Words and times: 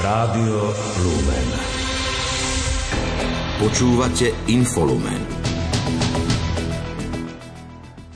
Rádio 0.00 0.72
Lumen. 1.04 1.48
Počúvate 3.60 4.32
Infolumen. 4.48 5.20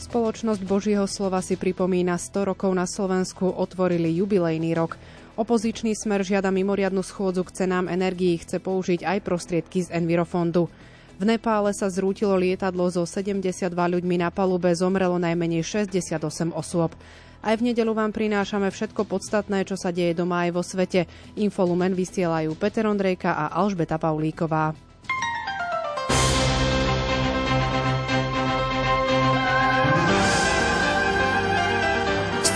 Spoločnosť 0.00 0.64
Božieho 0.64 1.04
slova 1.04 1.44
si 1.44 1.60
pripomína 1.60 2.16
100 2.16 2.56
rokov 2.56 2.72
na 2.72 2.88
Slovensku, 2.88 3.52
otvorili 3.52 4.16
jubilejný 4.16 4.72
rok. 4.72 4.96
Opozičný 5.36 5.92
smer 5.92 6.24
žiada 6.24 6.48
mimoriadnu 6.48 7.04
schôdzu 7.04 7.44
k 7.44 7.52
cenám 7.52 7.92
energií, 7.92 8.40
chce 8.40 8.64
použiť 8.64 9.04
aj 9.04 9.18
prostriedky 9.20 9.84
z 9.84 9.92
Envirofondu. 9.92 10.72
V 11.20 11.22
Nepále 11.28 11.76
sa 11.76 11.92
zrútilo 11.92 12.32
lietadlo 12.40 12.88
so 12.88 13.04
72 13.04 13.68
ľuďmi 13.68 14.24
na 14.24 14.32
palube, 14.32 14.72
zomrelo 14.72 15.20
najmenej 15.20 15.60
68 15.60 16.48
osôb. 16.56 16.96
Aj 17.44 17.60
v 17.60 17.68
nedelu 17.68 17.92
vám 17.92 18.08
prinášame 18.08 18.72
všetko 18.72 19.04
podstatné, 19.04 19.68
čo 19.68 19.76
sa 19.76 19.92
deje 19.92 20.16
doma 20.16 20.48
aj 20.48 20.50
vo 20.56 20.64
svete. 20.64 21.04
Infolumen 21.36 21.92
vysielajú 21.92 22.56
Peter 22.56 22.88
Ondrejka 22.88 23.36
a 23.36 23.52
Alžbeta 23.52 24.00
Paulíková. 24.00 24.72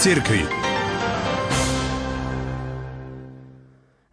Z. 0.00 0.67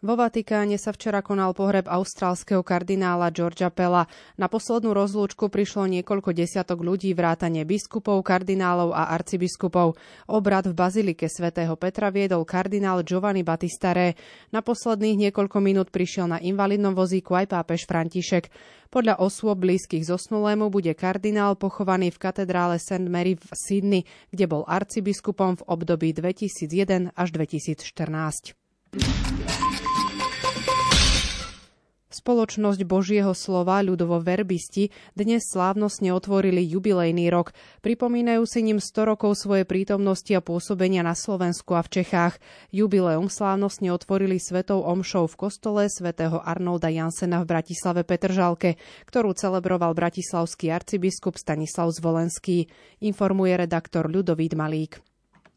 Vo 0.06 0.14
Vatikáne 0.14 0.78
sa 0.78 0.94
včera 0.94 1.26
konal 1.26 1.58
pohreb 1.58 1.90
austrálskeho 1.90 2.62
kardinála 2.62 3.34
Georgia 3.34 3.74
Pella. 3.74 4.06
Na 4.38 4.46
poslednú 4.46 4.94
rozlúčku 4.94 5.50
prišlo 5.50 5.90
niekoľko 5.90 6.30
desiatok 6.30 6.86
ľudí, 6.86 7.10
vrátane 7.18 7.66
biskupov, 7.66 8.22
kardinálov 8.22 8.94
a 8.94 9.10
arcibiskupov. 9.18 9.98
Obrad 10.30 10.70
v 10.70 10.78
bazilike 10.78 11.26
svätého 11.26 11.74
Petra 11.74 12.14
viedol 12.14 12.46
kardinál 12.46 13.02
Giovanni 13.02 13.42
Battistare. 13.42 14.14
Na 14.54 14.62
posledných 14.62 15.26
niekoľko 15.26 15.58
minút 15.58 15.90
prišiel 15.90 16.30
na 16.30 16.38
invalidnom 16.38 16.94
vozíku 16.94 17.34
aj 17.34 17.58
pápež 17.58 17.90
František. 17.90 18.54
Podľa 18.94 19.18
osôb 19.18 19.58
blízkych 19.58 20.06
zosnulému 20.06 20.70
bude 20.70 20.94
kardinál 20.94 21.58
pochovaný 21.58 22.14
v 22.14 22.22
katedrále 22.22 22.78
St. 22.78 23.10
Mary 23.10 23.42
v 23.42 23.50
Sydney, 23.58 24.06
kde 24.30 24.46
bol 24.46 24.70
arcibiskupom 24.70 25.58
v 25.58 25.66
období 25.66 26.14
2001 26.14 27.10
až 27.18 27.28
2014. 27.34 28.54
Spoločnosť 32.16 32.88
Božieho 32.88 33.36
slova 33.36 33.84
ľudovo 33.84 34.24
verbisti 34.24 34.88
dnes 35.20 35.52
slávnostne 35.52 36.16
otvorili 36.16 36.64
jubilejný 36.64 37.28
rok. 37.28 37.52
Pripomínajú 37.84 38.48
si 38.48 38.64
ním 38.64 38.80
100 38.80 39.12
rokov 39.12 39.36
svojej 39.36 39.68
prítomnosti 39.68 40.32
a 40.32 40.40
pôsobenia 40.40 41.04
na 41.04 41.12
Slovensku 41.12 41.76
a 41.76 41.84
v 41.84 42.00
Čechách. 42.00 42.40
Jubileum 42.72 43.28
slávnostne 43.28 43.92
otvorili 43.92 44.40
svetou 44.40 44.88
omšou 44.88 45.28
v 45.28 45.36
kostole 45.36 45.92
svätého 45.92 46.40
Arnolda 46.40 46.88
Jansena 46.88 47.44
v 47.44 47.52
Bratislave 47.52 48.08
Petržalke, 48.08 48.80
ktorú 49.12 49.36
celebroval 49.36 49.92
bratislavský 49.92 50.72
arcibiskup 50.72 51.36
Stanislav 51.36 51.92
Zvolenský, 51.92 52.72
informuje 53.04 53.60
redaktor 53.60 54.08
Ľudovít 54.08 54.56
Malík. 54.56 55.04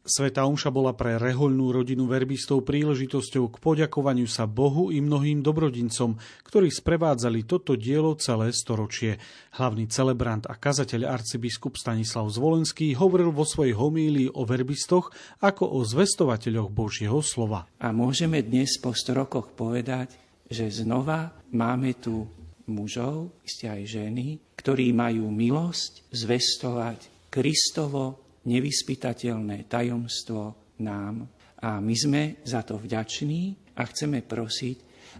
Sveta 0.07 0.47
Omša 0.47 0.71
bola 0.71 0.95
pre 0.95 1.19
rehoľnú 1.19 1.75
rodinu 1.75 2.07
verbistov 2.07 2.63
príležitosťou 2.63 3.51
k 3.51 3.55
poďakovaniu 3.59 4.31
sa 4.31 4.47
Bohu 4.47 4.95
i 4.95 5.03
mnohým 5.03 5.43
dobrodincom, 5.43 6.15
ktorí 6.47 6.71
sprevádzali 6.71 7.43
toto 7.43 7.75
dielo 7.75 8.15
celé 8.15 8.55
storočie. 8.55 9.19
Hlavný 9.59 9.91
celebrant 9.91 10.47
a 10.47 10.55
kazateľ 10.55 11.03
arcibiskup 11.03 11.75
Stanislav 11.75 12.31
Zvolenský 12.31 12.95
hovoril 12.95 13.35
vo 13.35 13.43
svojej 13.43 13.75
homílii 13.75 14.31
o 14.39 14.47
verbistoch 14.47 15.11
ako 15.43 15.67
o 15.67 15.83
zvestovateľoch 15.83 16.71
Božieho 16.71 17.19
slova. 17.19 17.67
A 17.83 17.91
môžeme 17.91 18.39
dnes 18.39 18.79
po 18.79 18.95
100 18.95 19.19
rokoch 19.19 19.51
povedať, 19.51 20.15
že 20.47 20.71
znova 20.71 21.35
máme 21.51 21.99
tu 21.99 22.23
mužov, 22.71 23.35
isté 23.43 23.67
aj 23.67 23.99
ženy, 23.99 24.39
ktorí 24.55 24.95
majú 24.95 25.27
milosť 25.27 26.07
zvestovať 26.13 27.29
Kristovo 27.29 28.28
nevyspytateľné 28.49 29.69
tajomstvo 29.69 30.73
nám. 30.81 31.29
A 31.61 31.77
my 31.77 31.95
sme 31.95 32.21
za 32.41 32.65
to 32.65 32.81
vďační 32.81 33.75
a 33.77 33.85
chceme 33.85 34.25
prosiť, 34.25 34.77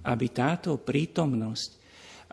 aby 0.09 0.25
táto 0.33 0.79
prítomnosť, 0.81 1.69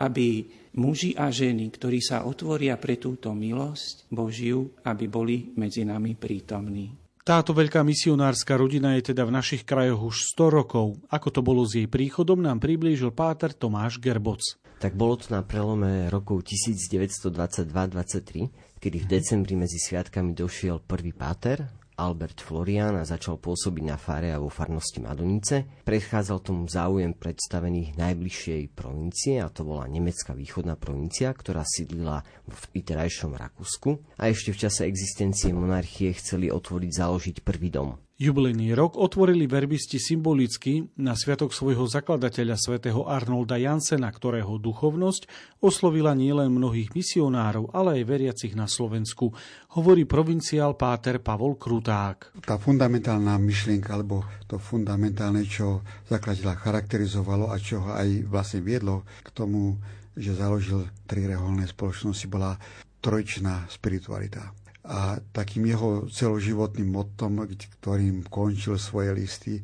aby 0.00 0.46
muži 0.78 1.16
a 1.16 1.32
ženy, 1.32 1.68
ktorí 1.72 1.98
sa 2.00 2.24
otvoria 2.24 2.78
pre 2.80 2.96
túto 2.96 3.32
milosť 3.32 4.08
Božiu, 4.08 4.72
aby 4.86 5.04
boli 5.10 5.52
medzi 5.58 5.82
nami 5.82 6.14
prítomní. 6.14 6.92
Táto 7.26 7.50
veľká 7.50 7.82
misionárska 7.82 8.54
rodina 8.54 8.94
je 8.94 9.10
teda 9.10 9.26
v 9.26 9.34
našich 9.34 9.66
krajoch 9.66 10.14
už 10.14 10.30
100 10.38 10.58
rokov. 10.62 10.94
Ako 11.10 11.34
to 11.34 11.42
bolo 11.42 11.66
s 11.66 11.74
jej 11.74 11.90
príchodom, 11.90 12.38
nám 12.38 12.62
priblížil 12.62 13.10
páter 13.10 13.50
Tomáš 13.50 13.98
Gerboc. 13.98 14.38
Tak 14.86 14.94
bolo 14.94 15.18
to 15.18 15.34
na 15.34 15.42
prelome 15.42 16.06
rokov 16.06 16.46
1922-23, 16.46 18.78
kedy 18.78 18.96
v 19.02 19.06
decembri 19.10 19.58
medzi 19.58 19.82
sviatkami 19.82 20.30
došiel 20.30 20.78
prvý 20.78 21.10
páter, 21.10 21.66
Albert 21.98 22.38
Florian 22.38 22.94
a 22.94 23.02
začal 23.02 23.42
pôsobiť 23.42 23.82
na 23.82 23.98
fare 23.98 24.30
a 24.30 24.38
vo 24.38 24.46
farnosti 24.46 25.02
Madonice. 25.02 25.82
Predchádzal 25.82 26.38
tomu 26.38 26.70
záujem 26.70 27.18
predstavených 27.18 27.98
najbližšej 27.98 28.62
provincie, 28.78 29.42
a 29.42 29.50
to 29.50 29.66
bola 29.66 29.90
nemecká 29.90 30.38
východná 30.38 30.78
provincia, 30.78 31.34
ktorá 31.34 31.66
sídlila 31.66 32.22
v 32.46 32.78
vyterajšom 32.78 33.34
Rakúsku. 33.34 33.90
A 34.22 34.30
ešte 34.30 34.54
v 34.54 34.70
čase 34.70 34.86
existencie 34.86 35.50
monarchie 35.50 36.14
chceli 36.14 36.46
otvoriť 36.46 36.90
založiť 36.94 37.42
prvý 37.42 37.74
dom. 37.74 38.05
Jubilejný 38.16 38.72
rok 38.72 38.96
otvorili 38.96 39.44
verbisti 39.44 40.00
symbolicky 40.00 40.88
na 41.04 41.12
sviatok 41.12 41.52
svojho 41.52 41.84
zakladateľa 41.84 42.56
svätého 42.56 43.04
Arnolda 43.04 43.60
Jansena, 43.60 44.08
ktorého 44.08 44.56
duchovnosť 44.56 45.28
oslovila 45.60 46.16
nielen 46.16 46.48
mnohých 46.48 46.96
misionárov, 46.96 47.76
ale 47.76 48.00
aj 48.00 48.08
veriacich 48.08 48.56
na 48.56 48.64
Slovensku, 48.72 49.36
hovorí 49.76 50.08
provinciál 50.08 50.80
Páter 50.80 51.20
Pavol 51.20 51.60
Kruták. 51.60 52.32
Tá 52.40 52.56
fundamentálna 52.56 53.36
myšlienka, 53.36 53.92
alebo 53.92 54.24
to 54.48 54.56
fundamentálne, 54.56 55.44
čo 55.44 55.84
zakladateľa 56.08 56.56
charakterizovalo 56.56 57.52
a 57.52 57.60
čo 57.60 57.84
ho 57.84 58.00
aj 58.00 58.32
vlastne 58.32 58.64
viedlo 58.64 59.04
k 59.20 59.28
tomu, 59.36 59.76
že 60.16 60.32
založil 60.32 60.88
tri 61.04 61.28
reholné 61.28 61.68
spoločnosti, 61.68 62.24
bola 62.32 62.56
trojčná 63.04 63.68
spiritualita 63.68 64.65
a 64.86 65.18
takým 65.34 65.66
jeho 65.66 66.06
celoživotným 66.06 66.86
mottom, 66.86 67.42
ktorým 67.82 68.22
končil 68.30 68.78
svoje 68.78 69.10
listy, 69.12 69.54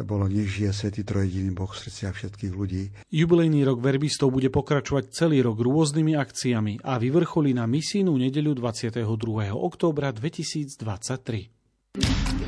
bolo 0.00 0.24
nech 0.24 0.48
žije 0.48 0.72
Svetý 0.72 1.04
Trojediný 1.04 1.52
Boh 1.52 1.68
v 1.68 1.76
srdciach 1.76 2.16
všetkých 2.16 2.56
ľudí. 2.56 2.88
Jubilejný 3.12 3.60
rok 3.68 3.84
verbistov 3.84 4.32
bude 4.32 4.48
pokračovať 4.48 5.12
celý 5.12 5.44
rok 5.44 5.60
rôznymi 5.60 6.16
akciami 6.16 6.80
a 6.80 6.96
vyvrcholí 6.96 7.52
na 7.52 7.68
misijnú 7.68 8.16
nedeľu 8.16 8.56
22. 8.56 9.04
októbra 9.52 10.08
2023. 10.16 12.40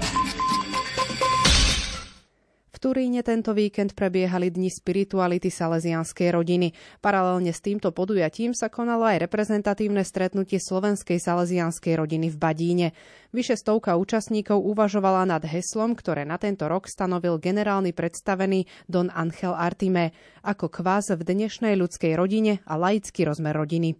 Turíne 2.84 3.24
tento 3.24 3.56
víkend 3.56 3.96
prebiehali 3.96 4.52
dni 4.52 4.68
spirituality 4.68 5.48
salesianskej 5.48 6.36
rodiny. 6.36 6.76
Paralelne 7.00 7.48
s 7.48 7.64
týmto 7.64 7.96
podujatím 7.96 8.52
sa 8.52 8.68
konalo 8.68 9.08
aj 9.08 9.24
reprezentatívne 9.24 10.04
stretnutie 10.04 10.60
slovenskej 10.60 11.16
salesianskej 11.16 11.96
rodiny 11.96 12.28
v 12.28 12.36
Badíne. 12.36 12.88
Vyše 13.32 13.56
stovka 13.56 13.96
účastníkov 13.96 14.60
uvažovala 14.60 15.24
nad 15.24 15.40
heslom, 15.48 15.96
ktoré 15.96 16.28
na 16.28 16.36
tento 16.36 16.68
rok 16.68 16.84
stanovil 16.84 17.40
generálny 17.40 17.96
predstavený 17.96 18.68
Don 18.84 19.08
Angel 19.08 19.56
Artime 19.56 20.12
ako 20.44 20.68
kvás 20.68 21.08
v 21.08 21.24
dnešnej 21.24 21.80
ľudskej 21.80 22.12
rodine 22.20 22.60
a 22.68 22.76
laický 22.76 23.24
rozmer 23.24 23.56
rodiny. 23.56 23.96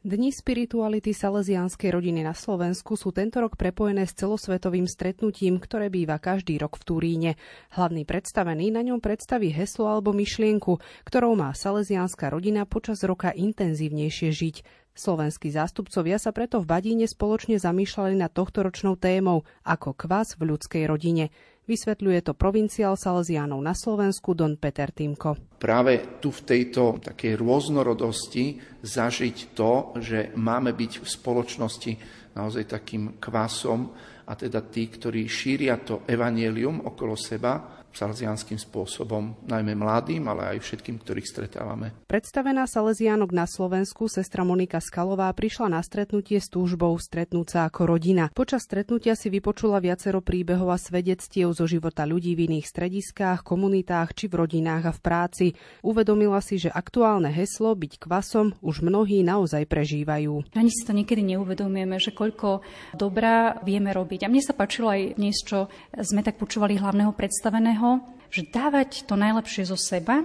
Dni 0.00 0.32
spirituality 0.32 1.12
salesianskej 1.12 1.92
rodiny 1.92 2.24
na 2.24 2.32
Slovensku 2.32 2.96
sú 2.96 3.12
tento 3.12 3.36
rok 3.36 3.60
prepojené 3.60 4.08
s 4.08 4.16
celosvetovým 4.16 4.88
stretnutím, 4.88 5.60
ktoré 5.60 5.92
býva 5.92 6.16
každý 6.16 6.56
rok 6.56 6.80
v 6.80 6.86
Turíne. 6.88 7.30
Hlavný 7.76 8.08
predstavený 8.08 8.72
na 8.72 8.80
ňom 8.80 8.96
predstaví 8.96 9.52
heslo 9.52 9.92
alebo 9.92 10.16
myšlienku, 10.16 10.80
ktorou 11.04 11.36
má 11.36 11.52
salesianská 11.52 12.32
rodina 12.32 12.64
počas 12.64 13.04
roka 13.04 13.28
intenzívnejšie 13.28 14.32
žiť. 14.32 14.56
Slovenskí 14.96 15.52
zástupcovia 15.52 16.16
sa 16.16 16.32
preto 16.32 16.64
v 16.64 16.72
Badíne 16.72 17.04
spoločne 17.04 17.60
zamýšľali 17.60 18.24
nad 18.24 18.32
tohtoročnou 18.32 18.96
témou 18.96 19.44
ako 19.68 19.92
kvas 20.00 20.32
v 20.40 20.48
ľudskej 20.56 20.88
rodine. 20.88 21.28
Vysvetľuje 21.70 22.26
to 22.26 22.34
provinciál 22.34 22.98
Salesiánov 22.98 23.62
na 23.62 23.78
Slovensku 23.78 24.34
Don 24.34 24.58
Peter 24.58 24.90
Týmko. 24.90 25.54
Práve 25.62 26.18
tu 26.18 26.34
v 26.34 26.42
tejto 26.42 26.98
takej 26.98 27.38
rôznorodosti 27.38 28.58
zažiť 28.82 29.54
to, 29.54 29.94
že 30.02 30.34
máme 30.34 30.74
byť 30.74 30.92
v 30.98 31.06
spoločnosti 31.06 31.92
naozaj 32.34 32.74
takým 32.74 33.22
kvasom 33.22 33.86
a 34.26 34.34
teda 34.34 34.66
tí, 34.66 34.90
ktorí 34.90 35.30
šíria 35.30 35.78
to 35.78 36.02
evanielium 36.10 36.82
okolo 36.90 37.14
seba, 37.14 37.79
salesianským 37.94 38.56
spôsobom, 38.56 39.34
najmä 39.46 39.74
mladým, 39.74 40.26
ale 40.30 40.56
aj 40.56 40.58
všetkým, 40.62 41.02
ktorých 41.02 41.26
stretávame. 41.26 41.92
Predstavená 42.06 42.64
Salesiánok 42.70 43.30
na 43.34 43.46
Slovensku, 43.50 44.06
sestra 44.06 44.46
Monika 44.46 44.78
Skalová, 44.78 45.30
prišla 45.34 45.74
na 45.74 45.80
stretnutie 45.82 46.38
s 46.38 46.46
túžbou 46.50 46.94
stretnúť 46.96 47.46
sa 47.50 47.60
ako 47.66 47.96
rodina. 47.96 48.30
Počas 48.30 48.66
stretnutia 48.66 49.18
si 49.18 49.28
vypočula 49.28 49.82
viacero 49.82 50.22
príbehov 50.22 50.70
a 50.70 50.78
svedectiev 50.78 51.50
zo 51.54 51.66
života 51.66 52.06
ľudí 52.06 52.38
v 52.38 52.46
iných 52.46 52.66
strediskách, 52.70 53.42
komunitách 53.42 54.14
či 54.14 54.30
v 54.30 54.38
rodinách 54.46 54.84
a 54.86 54.92
v 54.94 55.00
práci. 55.02 55.46
Uvedomila 55.82 56.38
si, 56.38 56.62
že 56.62 56.70
aktuálne 56.70 57.30
heslo 57.34 57.74
byť 57.74 57.92
kvasom 57.98 58.54
už 58.62 58.86
mnohí 58.86 59.26
naozaj 59.26 59.66
prežívajú. 59.66 60.54
Ani 60.54 60.70
si 60.70 60.86
to 60.86 60.94
niekedy 60.94 61.24
neuvedomujeme, 61.24 61.96
že 61.98 62.14
koľko 62.14 62.62
dobrá 62.94 63.58
vieme 63.66 63.90
robiť. 63.90 64.26
A 64.26 64.30
mne 64.30 64.42
sa 64.44 64.54
páčilo 64.54 64.92
aj 64.92 65.18
dnes, 65.18 65.36
čo 65.42 65.66
sme 65.96 66.22
tak 66.22 66.38
počúvali 66.38 66.78
hlavného 66.78 67.12
predstaveného 67.16 67.79
iného, 67.80 68.04
že 68.28 68.44
dávať 68.44 69.08
to 69.08 69.16
najlepšie 69.16 69.64
zo 69.64 69.78
seba 69.80 70.20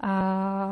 a 0.00 0.12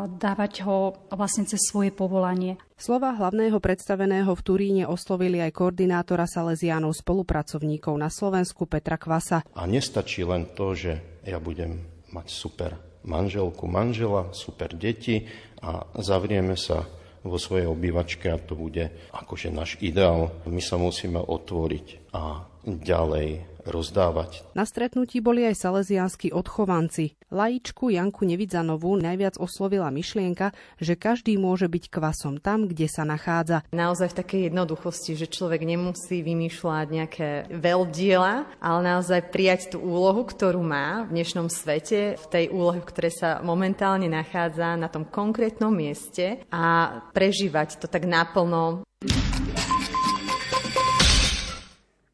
dávať 0.08 0.64
ho 0.64 0.96
vlastne 1.12 1.44
cez 1.44 1.60
svoje 1.68 1.92
povolanie. 1.92 2.56
Slova 2.80 3.12
hlavného 3.12 3.60
predstaveného 3.60 4.32
v 4.32 4.44
Turíne 4.46 4.84
oslovili 4.88 5.42
aj 5.44 5.52
koordinátora 5.52 6.24
Salesiánov 6.24 6.96
spolupracovníkov 6.96 7.92
na 7.98 8.08
Slovensku 8.08 8.64
Petra 8.64 8.96
Kvasa. 8.96 9.44
A 9.52 9.68
nestačí 9.68 10.24
len 10.24 10.48
to, 10.56 10.72
že 10.72 11.20
ja 11.28 11.36
budem 11.36 11.84
mať 12.08 12.26
super 12.32 12.80
manželku, 13.04 13.68
manžela, 13.68 14.32
super 14.32 14.72
deti 14.72 15.28
a 15.60 15.84
zavrieme 16.00 16.56
sa 16.56 16.88
vo 17.20 17.36
svojej 17.36 17.68
obývačke 17.68 18.32
a 18.32 18.40
to 18.40 18.56
bude 18.56 18.88
akože 19.12 19.52
náš 19.52 19.76
ideál. 19.84 20.32
My 20.48 20.64
sa 20.64 20.80
musíme 20.80 21.20
otvoriť 21.20 22.16
a 22.16 22.48
ďalej 22.64 23.57
rozdávať. 23.68 24.42
Na 24.56 24.64
stretnutí 24.64 25.20
boli 25.20 25.44
aj 25.44 25.60
salesianskí 25.60 26.32
odchovanci. 26.32 27.14
Laičku 27.28 27.92
Janku 27.92 28.24
Nevidzanovú 28.24 28.96
najviac 28.96 29.36
oslovila 29.36 29.92
myšlienka, 29.92 30.56
že 30.80 30.96
každý 30.96 31.36
môže 31.36 31.68
byť 31.68 31.84
kvasom 31.92 32.40
tam, 32.40 32.64
kde 32.64 32.88
sa 32.88 33.04
nachádza. 33.04 33.68
Naozaj 33.70 34.16
v 34.16 34.18
takej 34.24 34.40
jednoduchosti, 34.48 35.12
že 35.12 35.28
človek 35.28 35.62
nemusí 35.68 36.24
vymýšľať 36.24 36.86
nejaké 36.88 37.28
veľdiela, 37.52 38.48
ale 38.56 38.80
naozaj 38.80 39.28
prijať 39.28 39.76
tú 39.76 39.84
úlohu, 39.84 40.24
ktorú 40.24 40.64
má 40.64 41.04
v 41.04 41.20
dnešnom 41.20 41.52
svete, 41.52 42.16
v 42.16 42.26
tej 42.32 42.44
úlohe, 42.48 42.80
v 42.80 42.88
ktorej 42.88 43.12
sa 43.12 43.30
momentálne 43.44 44.08
nachádza 44.08 44.80
na 44.80 44.88
tom 44.88 45.04
konkrétnom 45.04 45.70
mieste 45.70 46.40
a 46.48 47.04
prežívať 47.12 47.84
to 47.84 47.86
tak 47.86 48.08
naplno. 48.08 48.88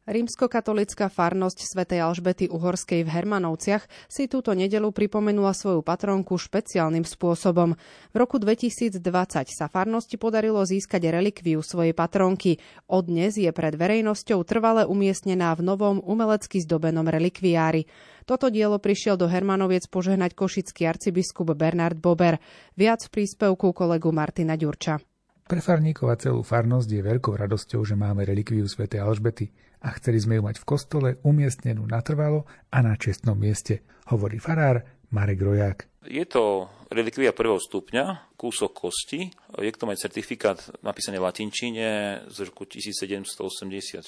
Rímskokatolická 0.05 1.09
farnosť 1.09 1.65
svätej 1.65 2.05
Alžbety 2.05 2.45
Uhorskej 2.45 3.01
v 3.01 3.09
Hermanovciach 3.09 3.89
si 4.05 4.29
túto 4.29 4.53
nedelu 4.53 4.93
pripomenula 4.93 5.49
svoju 5.49 5.81
patronku 5.81 6.37
špeciálnym 6.37 7.01
spôsobom. 7.01 7.73
V 8.13 8.15
roku 8.15 8.37
2020 8.37 9.01
sa 9.49 9.65
farnosti 9.65 10.21
podarilo 10.21 10.61
získať 10.61 11.09
relikviu 11.09 11.65
svojej 11.65 11.97
patronky. 11.97 12.61
Od 12.85 13.09
dnes 13.09 13.33
je 13.33 13.49
pred 13.49 13.73
verejnosťou 13.73 14.45
trvale 14.45 14.85
umiestnená 14.85 15.57
v 15.57 15.65
novom 15.65 15.97
umelecky 16.05 16.61
zdobenom 16.61 17.09
relikviári. 17.09 17.89
Toto 18.29 18.53
dielo 18.53 18.77
prišiel 18.77 19.17
do 19.17 19.25
Hermanoviec 19.25 19.89
požehnať 19.89 20.37
košický 20.37 20.85
arcibiskup 20.85 21.57
Bernard 21.57 21.97
Bober. 21.97 22.37
Viac 22.77 23.09
v 23.09 23.09
príspevku 23.09 23.73
kolegu 23.73 24.13
Martina 24.13 24.53
Ďurča. 24.53 25.14
Pre 25.45 25.61
farníkov 25.61 26.09
a 26.09 26.17
celú 26.17 26.41
farnosť 26.41 26.89
je 26.89 27.05
veľkou 27.05 27.37
radosťou, 27.37 27.85
že 27.85 27.93
máme 27.93 28.25
relikviu 28.25 28.65
svätej 28.65 29.05
Alžbety 29.05 29.53
a 29.85 29.93
chceli 29.93 30.17
sme 30.17 30.41
ju 30.41 30.49
mať 30.49 30.57
v 30.57 30.65
kostole 30.65 31.09
umiestnenú 31.21 31.85
natrvalo 31.85 32.49
a 32.73 32.81
na 32.81 32.97
čestnom 32.97 33.37
mieste, 33.37 33.85
hovorí 34.09 34.41
farár 34.41 34.81
Marek 35.13 35.45
Roják. 35.45 35.85
Je 36.09 36.25
to 36.25 36.65
relikvia 36.89 37.29
prvého 37.29 37.61
stupňa, 37.61 38.33
kúsok 38.33 38.73
kosti. 38.73 39.29
Je 39.61 39.69
k 39.69 39.77
tomu 39.77 39.93
aj 39.93 40.09
certifikát 40.09 40.57
napísaný 40.81 41.21
v 41.21 41.29
latinčine 41.29 41.87
z 42.25 42.37
roku 42.49 42.65
1784. 42.65 44.01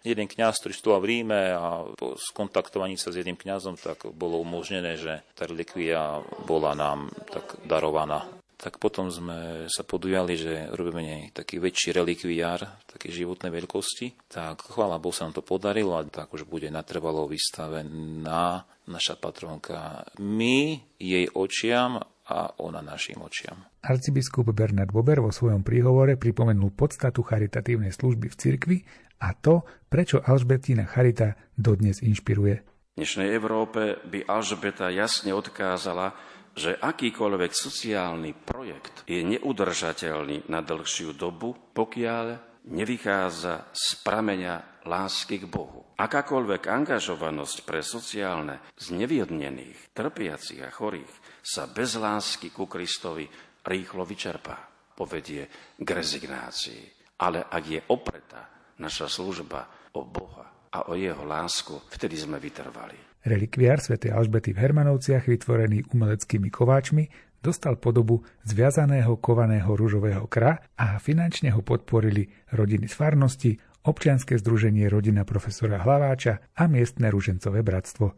Jeden 0.00 0.26
kňaz, 0.32 0.64
ktorý 0.64 0.72
študoval 0.72 1.00
v 1.04 1.08
Ríme 1.12 1.42
a 1.60 1.84
po 1.92 2.16
skontaktovaní 2.16 2.96
sa 2.96 3.12
s 3.12 3.20
jedným 3.20 3.36
kňazom, 3.36 3.76
tak 3.76 4.08
bolo 4.16 4.40
umožnené, 4.40 4.96
že 4.96 5.20
tá 5.36 5.44
relikvia 5.44 6.24
bola 6.48 6.72
nám 6.72 7.12
tak 7.28 7.60
darovaná 7.68 8.39
tak 8.60 8.76
potom 8.76 9.08
sme 9.08 9.64
sa 9.72 9.80
podujali, 9.88 10.36
že 10.36 10.68
robíme 10.76 11.00
nej 11.00 11.22
taký 11.32 11.56
väčší 11.56 11.96
relikviár, 11.96 12.84
také 12.84 13.08
životnej 13.08 13.48
veľkosti. 13.48 14.28
Tak 14.28 14.76
chvála 14.76 15.00
Bohu 15.00 15.16
sa 15.16 15.24
nám 15.24 15.40
to 15.40 15.42
podarilo 15.42 15.96
a 15.96 16.04
tak 16.04 16.28
už 16.36 16.44
bude 16.44 16.68
natrvalo 16.68 17.24
vystavená 17.24 18.68
naša 18.84 19.16
patronka. 19.16 20.04
My 20.20 20.76
jej 21.00 21.24
očiam 21.32 22.04
a 22.30 22.52
ona 22.60 22.84
našim 22.84 23.18
očiam. 23.24 23.64
Arcibiskup 23.80 24.52
Bernard 24.52 24.92
Bober 24.92 25.24
vo 25.24 25.32
svojom 25.32 25.64
príhovore 25.64 26.20
pripomenul 26.20 26.76
podstatu 26.76 27.24
charitatívnej 27.24 27.96
služby 27.96 28.28
v 28.28 28.36
cirkvi 28.36 28.76
a 29.24 29.32
to, 29.32 29.64
prečo 29.88 30.20
Alžbetína 30.20 30.84
charita 30.84 31.34
dodnes 31.56 32.04
inšpiruje. 32.04 32.60
V 32.92 32.96
dnešnej 33.00 33.32
Európe 33.32 33.96
by 34.04 34.28
Alžbeta 34.28 34.92
jasne 34.92 35.32
odkázala, 35.32 36.12
že 36.54 36.76
akýkoľvek 36.76 37.52
sociálny 37.54 38.32
projekt 38.34 39.06
je 39.06 39.22
neudržateľný 39.22 40.50
na 40.50 40.60
dlhšiu 40.60 41.14
dobu, 41.14 41.54
pokiaľ 41.72 42.26
nevychádza 42.68 43.72
z 43.72 43.86
prameňa 44.04 44.84
lásky 44.84 45.44
k 45.44 45.46
Bohu. 45.48 45.96
Akákoľvek 45.96 46.68
angažovanosť 46.68 47.56
pre 47.64 47.84
sociálne 47.84 48.60
zneviednených, 48.80 49.92
trpiacich 49.92 50.64
a 50.64 50.72
chorých 50.72 51.12
sa 51.44 51.68
bez 51.68 51.96
lásky 51.96 52.48
ku 52.52 52.64
Kristovi 52.64 53.28
rýchlo 53.64 54.08
vyčerpá, 54.08 54.56
povedie 54.96 55.76
k 55.76 55.88
rezignácii. 55.88 56.82
Ale 57.20 57.44
ak 57.44 57.64
je 57.68 57.80
opretá 57.92 58.48
naša 58.80 59.12
služba 59.12 59.92
o 59.92 60.08
Boha 60.08 60.72
a 60.72 60.88
o 60.88 60.96
jeho 60.96 61.24
lásku, 61.28 61.76
vtedy 61.92 62.16
sme 62.16 62.40
vytrvali. 62.40 63.09
Relikviár 63.24 63.84
Sv. 63.84 64.00
Alžbety 64.08 64.56
v 64.56 64.60
Hermanovciach, 64.64 65.28
vytvorený 65.28 65.84
umeleckými 65.92 66.48
kováčmi, 66.48 67.08
dostal 67.40 67.76
podobu 67.76 68.24
zviazaného 68.44 69.16
kovaného 69.16 69.72
rúžového 69.72 70.28
kra 70.28 70.60
a 70.76 71.00
finančne 71.00 71.52
ho 71.52 71.64
podporili 71.64 72.28
rodiny 72.52 72.88
z 72.88 72.94
farnosti, 72.94 73.52
občianske 73.84 74.36
združenie 74.36 74.88
rodina 74.92 75.24
profesora 75.24 75.80
Hlaváča 75.80 76.52
a 76.56 76.68
miestne 76.68 77.08
ružencové 77.08 77.64
bratstvo. 77.64 78.12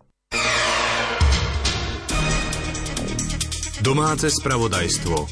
Domáce 3.83 4.31
spravodajstvo. 4.31 5.27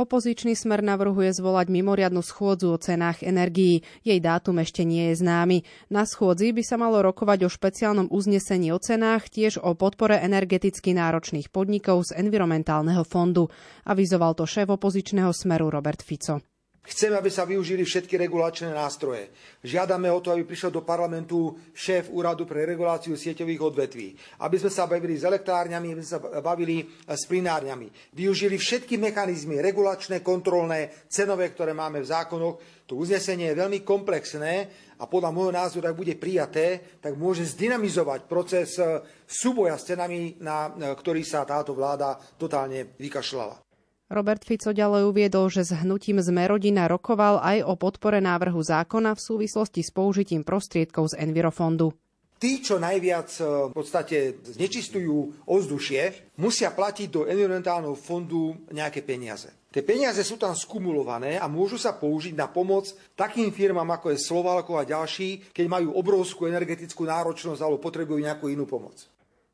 Opozičný 0.00 0.56
smer 0.56 0.80
navrhuje 0.80 1.28
zvolať 1.28 1.68
mimoriadnu 1.68 2.24
schôdzu 2.24 2.72
o 2.72 2.80
cenách 2.80 3.20
energií. 3.20 3.84
Jej 4.00 4.24
dátum 4.24 4.56
ešte 4.64 4.80
nie 4.80 5.12
je 5.12 5.20
známy. 5.20 5.60
Na 5.92 6.08
schôdzi 6.08 6.56
by 6.56 6.64
sa 6.64 6.80
malo 6.80 7.04
rokovať 7.04 7.44
o 7.44 7.52
špeciálnom 7.52 8.08
uznesení 8.08 8.72
o 8.72 8.80
cenách, 8.80 9.28
tiež 9.28 9.60
o 9.60 9.76
podpore 9.76 10.16
energeticky 10.16 10.96
náročných 10.96 11.52
podnikov 11.52 12.08
z 12.08 12.16
environmentálneho 12.16 13.04
fondu. 13.04 13.52
Avizoval 13.84 14.32
to 14.32 14.48
šéf 14.48 14.72
opozičného 14.72 15.36
smeru 15.36 15.68
Robert 15.68 16.00
Fico. 16.00 16.49
Chceme, 16.80 17.12
aby 17.20 17.28
sa 17.28 17.44
využili 17.44 17.84
všetky 17.84 18.16
regulačné 18.16 18.72
nástroje. 18.72 19.28
Žiadame 19.60 20.08
o 20.08 20.18
to, 20.24 20.32
aby 20.32 20.48
prišiel 20.48 20.72
do 20.72 20.80
parlamentu 20.80 21.52
šéf 21.76 22.08
úradu 22.08 22.48
pre 22.48 22.64
reguláciu 22.64 23.20
sieťových 23.20 23.60
odvetví. 23.60 24.16
Aby 24.40 24.56
sme 24.64 24.72
sa 24.72 24.88
bavili 24.88 25.20
s 25.20 25.28
elektrárňami, 25.28 25.92
aby 25.92 26.00
sme 26.00 26.12
sa 26.16 26.40
bavili 26.40 26.88
s 27.04 27.28
plinárňami. 27.28 28.16
Využili 28.16 28.56
všetky 28.56 28.96
mechanizmy 28.96 29.60
regulačné, 29.60 30.24
kontrolné, 30.24 31.04
cenové, 31.04 31.52
ktoré 31.52 31.76
máme 31.76 32.00
v 32.00 32.10
zákonoch. 32.10 32.88
To 32.88 32.96
uznesenie 32.96 33.52
je 33.52 33.60
veľmi 33.60 33.84
komplexné 33.84 34.52
a 34.98 35.04
podľa 35.04 35.36
môjho 35.36 35.52
názoru, 35.52 35.84
ak 35.84 36.00
bude 36.00 36.16
prijaté, 36.16 36.98
tak 36.98 37.12
môže 37.14 37.44
zdynamizovať 37.44 38.24
proces 38.24 38.80
súboja 39.28 39.76
s 39.76 39.84
cenami, 39.84 40.40
na 40.40 40.72
ktorý 40.74 41.22
sa 41.28 41.44
táto 41.44 41.76
vláda 41.76 42.16
totálne 42.40 42.96
vykašľala. 42.96 43.69
Robert 44.10 44.42
Fico 44.42 44.74
ďalej 44.74 45.06
uviedol, 45.06 45.46
že 45.54 45.62
s 45.62 45.70
hnutím 45.70 46.18
sme 46.18 46.42
rodina 46.50 46.90
rokoval 46.90 47.38
aj 47.46 47.62
o 47.62 47.78
podpore 47.78 48.18
návrhu 48.18 48.58
zákona 48.58 49.14
v 49.14 49.22
súvislosti 49.22 49.86
s 49.86 49.94
použitím 49.94 50.42
prostriedkov 50.42 51.14
z 51.14 51.22
Envirofondu. 51.22 51.94
Tí, 52.42 52.58
čo 52.58 52.82
najviac 52.82 53.30
e, 53.38 53.70
v 53.70 53.72
podstate 53.76 54.42
znečistujú 54.42 55.46
ovzdušie, 55.46 56.34
musia 56.42 56.74
platiť 56.74 57.06
do 57.06 57.22
environmentálneho 57.30 57.94
fondu 57.94 58.58
nejaké 58.74 59.06
peniaze. 59.06 59.54
Tie 59.70 59.86
peniaze 59.86 60.26
sú 60.26 60.34
tam 60.34 60.58
skumulované 60.58 61.38
a 61.38 61.46
môžu 61.46 61.78
sa 61.78 61.94
použiť 61.94 62.34
na 62.34 62.50
pomoc 62.50 62.90
takým 63.14 63.54
firmám, 63.54 63.94
ako 63.94 64.10
je 64.10 64.24
Slovalko 64.26 64.74
a 64.74 64.88
ďalší, 64.88 65.54
keď 65.54 65.66
majú 65.70 65.94
obrovskú 65.94 66.50
energetickú 66.50 67.06
náročnosť 67.06 67.62
alebo 67.62 67.78
potrebujú 67.78 68.18
nejakú 68.18 68.50
inú 68.50 68.66
pomoc. 68.66 69.06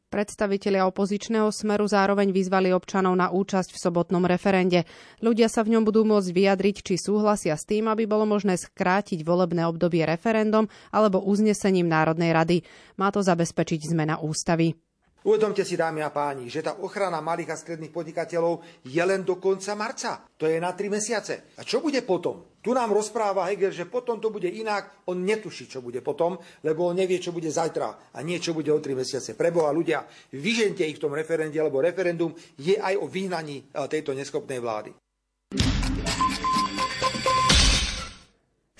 Predstavitelia 0.07 0.87
opozičného 0.87 1.51
smeru 1.51 1.91
zároveň 1.91 2.31
vyzvali 2.31 2.71
občanov 2.71 3.19
na 3.19 3.35
účasť 3.35 3.75
v 3.75 3.83
sobotnom 3.91 4.23
referende. 4.23 4.87
Ľudia 5.19 5.51
sa 5.51 5.67
v 5.67 5.75
ňom 5.75 5.83
budú 5.83 6.07
môcť 6.07 6.31
vyjadriť, 6.31 6.77
či 6.87 6.95
súhlasia 6.95 7.59
s 7.59 7.67
tým, 7.67 7.91
aby 7.91 8.07
bolo 8.07 8.23
možné 8.23 8.55
skrátiť 8.55 9.27
volebné 9.27 9.67
obdobie 9.67 10.07
referendum 10.07 10.71
alebo 10.95 11.27
uznesením 11.27 11.91
Národnej 11.91 12.31
rady. 12.31 12.63
Má 12.95 13.11
to 13.11 13.19
zabezpečiť 13.19 13.91
zmena 13.91 14.23
ústavy. 14.23 14.79
Uvedomte 15.27 15.67
si, 15.67 15.75
dámy 15.75 16.07
a 16.07 16.15
páni, 16.15 16.47
že 16.47 16.63
tá 16.63 16.79
ochrana 16.79 17.19
malých 17.19 17.51
a 17.51 17.59
stredných 17.59 17.91
podnikateľov 17.91 18.63
je 18.87 19.03
len 19.03 19.27
do 19.27 19.43
konca 19.43 19.75
marca. 19.75 20.23
To 20.39 20.47
je 20.47 20.63
na 20.63 20.71
tri 20.71 20.87
mesiace. 20.87 21.51
A 21.59 21.67
čo 21.67 21.83
bude 21.83 21.99
potom? 22.07 22.63
Tu 22.63 22.71
nám 22.71 22.95
rozpráva 22.95 23.51
Heger, 23.51 23.75
že 23.75 23.91
potom 23.91 24.23
to 24.23 24.31
bude 24.31 24.47
inak. 24.47 25.03
On 25.11 25.19
netuší, 25.19 25.67
čo 25.67 25.83
bude 25.83 25.99
potom, 25.99 26.39
lebo 26.63 26.87
on 26.87 26.95
nevie, 26.95 27.19
čo 27.19 27.35
bude 27.35 27.51
zajtra 27.51 28.15
a 28.15 28.19
nie, 28.23 28.39
čo 28.39 28.55
bude 28.55 28.71
o 28.71 28.79
tri 28.79 28.95
mesiace. 28.95 29.35
Preboha 29.35 29.75
ľudia, 29.75 30.07
vyžente 30.31 30.87
ich 30.87 31.03
v 31.03 31.11
tom 31.11 31.19
referende, 31.19 31.59
lebo 31.59 31.83
referendum 31.83 32.31
je 32.63 32.79
aj 32.79 32.95
o 32.95 33.11
vyhnaní 33.11 33.67
e, 33.67 33.83
tejto 33.91 34.15
neschopnej 34.15 34.63
vlády. 34.63 34.95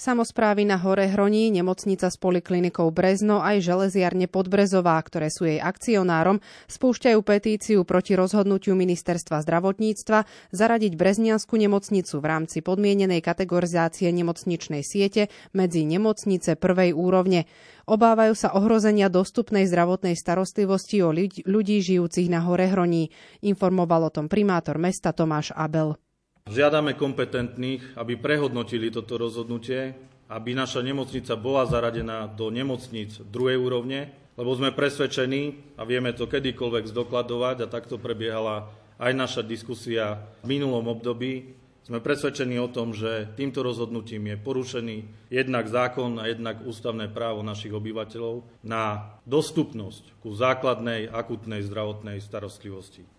Samozprávy 0.07 0.63
na 0.71 0.79
Hore 0.79 1.11
Hroní, 1.11 1.51
nemocnica 1.51 2.07
s 2.07 2.15
poliklinikou 2.15 2.95
Brezno 2.95 3.43
aj 3.43 3.59
železiarne 3.59 4.31
Podbrezová, 4.31 5.03
ktoré 5.03 5.35
sú 5.35 5.51
jej 5.51 5.59
akcionárom, 5.59 6.39
spúšťajú 6.71 7.19
petíciu 7.27 7.83
proti 7.83 8.15
rozhodnutiu 8.15 8.79
ministerstva 8.79 9.43
zdravotníctva 9.43 10.23
zaradiť 10.55 10.95
Brezniansku 10.95 11.59
nemocnicu 11.59 12.23
v 12.23 12.27
rámci 12.31 12.63
podmienenej 12.63 13.19
kategorizácie 13.19 14.07
nemocničnej 14.15 14.87
siete 14.87 15.27
medzi 15.51 15.83
nemocnice 15.83 16.55
prvej 16.55 16.95
úrovne. 16.95 17.51
Obávajú 17.91 18.39
sa 18.39 18.55
ohrozenia 18.55 19.11
dostupnej 19.11 19.67
zdravotnej 19.67 20.15
starostlivosti 20.15 21.03
o 21.03 21.11
ľudí 21.51 21.83
žijúcich 21.83 22.31
na 22.31 22.47
Hore 22.47 22.71
Hroní, 22.71 23.11
informoval 23.43 24.07
o 24.07 24.15
tom 24.15 24.31
primátor 24.31 24.79
mesta 24.79 25.11
Tomáš 25.11 25.51
Abel. 25.51 25.99
Žiadame 26.47 26.95
kompetentných, 26.95 27.99
aby 27.99 28.15
prehodnotili 28.15 28.95
toto 28.95 29.19
rozhodnutie, 29.19 29.99
aby 30.31 30.55
naša 30.55 30.79
nemocnica 30.79 31.35
bola 31.35 31.67
zaradená 31.67 32.31
do 32.31 32.55
nemocníc 32.55 33.19
druhej 33.19 33.59
úrovne, 33.59 34.15
lebo 34.39 34.55
sme 34.55 34.71
presvedčení 34.71 35.75
a 35.75 35.83
vieme 35.83 36.15
to 36.15 36.31
kedykoľvek 36.31 36.87
zdokladovať 36.87 37.57
a 37.67 37.71
takto 37.71 37.99
prebiehala 37.99 38.71
aj 39.03 39.13
naša 39.13 39.43
diskusia 39.43 40.23
v 40.47 40.55
minulom 40.55 40.87
období. 40.87 41.59
Sme 41.83 41.99
presvedčení 41.99 42.59
o 42.63 42.71
tom, 42.71 42.95
že 42.95 43.31
týmto 43.35 43.67
rozhodnutím 43.67 44.31
je 44.31 44.37
porušený 44.39 44.97
jednak 45.31 45.67
zákon 45.67 46.19
a 46.23 46.31
jednak 46.31 46.63
ústavné 46.63 47.11
právo 47.11 47.43
našich 47.43 47.75
obyvateľov 47.75 48.47
na 48.63 49.15
dostupnosť 49.27 50.19
ku 50.23 50.31
základnej 50.31 51.11
akutnej 51.11 51.63
zdravotnej 51.67 52.23
starostlivosti. 52.23 53.16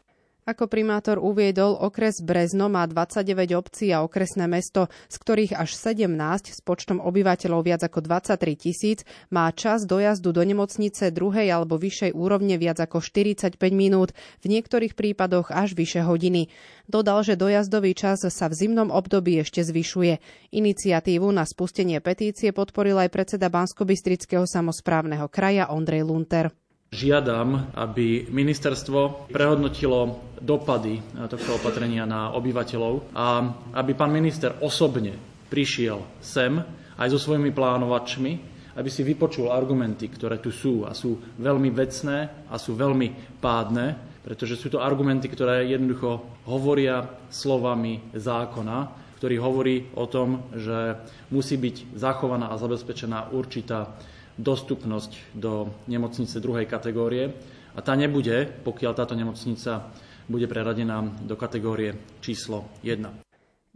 Ako 0.47 0.71
primátor 0.71 1.19
uviedol, 1.19 1.75
okres 1.75 2.23
Brezno 2.23 2.71
má 2.71 2.87
29 2.87 3.51
obcí 3.59 3.91
a 3.91 3.99
okresné 3.99 4.47
mesto, 4.47 4.87
z 5.11 5.15
ktorých 5.19 5.59
až 5.59 5.75
17 5.75 6.07
s 6.55 6.63
počtom 6.63 7.03
obyvateľov 7.03 7.67
viac 7.67 7.83
ako 7.83 7.99
23 7.99 8.55
tisíc 8.55 9.03
má 9.27 9.51
čas 9.51 9.83
dojazdu 9.83 10.31
do 10.31 10.39
nemocnice 10.47 11.11
druhej 11.11 11.51
alebo 11.51 11.75
vyššej 11.75 12.15
úrovne 12.15 12.55
viac 12.55 12.79
ako 12.79 13.03
45 13.03 13.59
minút, 13.75 14.15
v 14.39 14.55
niektorých 14.55 14.95
prípadoch 14.95 15.51
až 15.51 15.75
vyše 15.75 16.07
hodiny. 16.07 16.47
Dodal, 16.87 17.27
že 17.27 17.35
dojazdový 17.35 17.91
čas 17.91 18.23
sa 18.23 18.47
v 18.47 18.55
zimnom 18.55 18.87
období 18.87 19.43
ešte 19.43 19.67
zvyšuje. 19.67 20.23
Iniciatívu 20.55 21.27
na 21.27 21.43
spustenie 21.43 21.99
petície 21.99 22.55
podporil 22.55 22.95
aj 23.03 23.11
predseda 23.11 23.51
Banskobystrického 23.51 24.47
samozprávneho 24.47 25.27
kraja 25.27 25.67
Ondrej 25.75 26.07
Lunter. 26.07 26.55
Žiadam, 26.87 27.75
aby 27.75 28.31
ministerstvo 28.31 29.27
prehodnotilo 29.27 30.23
dopady 30.39 31.03
tohto 31.27 31.59
opatrenia 31.59 32.07
na 32.07 32.31
obyvateľov 32.31 33.11
a 33.11 33.43
aby 33.75 33.91
pán 33.91 34.15
minister 34.15 34.55
osobne 34.63 35.11
prišiel 35.51 35.99
sem 36.23 36.55
aj 36.95 37.07
so 37.11 37.19
svojimi 37.19 37.51
plánovačmi, 37.51 38.31
aby 38.79 38.87
si 38.87 39.03
vypočul 39.03 39.51
argumenty, 39.51 40.07
ktoré 40.07 40.39
tu 40.39 40.47
sú 40.53 40.87
a 40.87 40.95
sú 40.95 41.19
veľmi 41.35 41.75
vecné 41.75 42.47
a 42.47 42.55
sú 42.55 42.79
veľmi 42.79 43.39
pádne, 43.43 43.97
pretože 44.23 44.55
sú 44.55 44.71
to 44.71 44.79
argumenty, 44.79 45.27
ktoré 45.27 45.67
jednoducho 45.67 46.23
hovoria 46.47 47.03
slovami 47.27 48.15
zákona, 48.15 48.77
ktorý 49.17 49.35
hovorí 49.41 49.75
o 49.97 50.05
tom, 50.05 50.45
že 50.53 51.03
musí 51.35 51.57
byť 51.57 51.97
zachovaná 51.99 52.53
a 52.53 52.59
zabezpečená 52.61 53.33
určitá 53.33 53.97
dostupnosť 54.37 55.33
do 55.33 55.73
nemocnice 55.89 56.37
druhej 56.37 56.69
kategórie 56.69 57.33
a 57.73 57.79
tá 57.81 57.93
nebude, 57.93 58.49
pokiaľ 58.65 58.93
táto 58.93 59.13
nemocnica 59.13 59.89
bude 60.29 60.45
preradená 60.45 61.03
do 61.25 61.35
kategórie 61.37 61.97
číslo 62.21 62.69
1. 62.81 63.27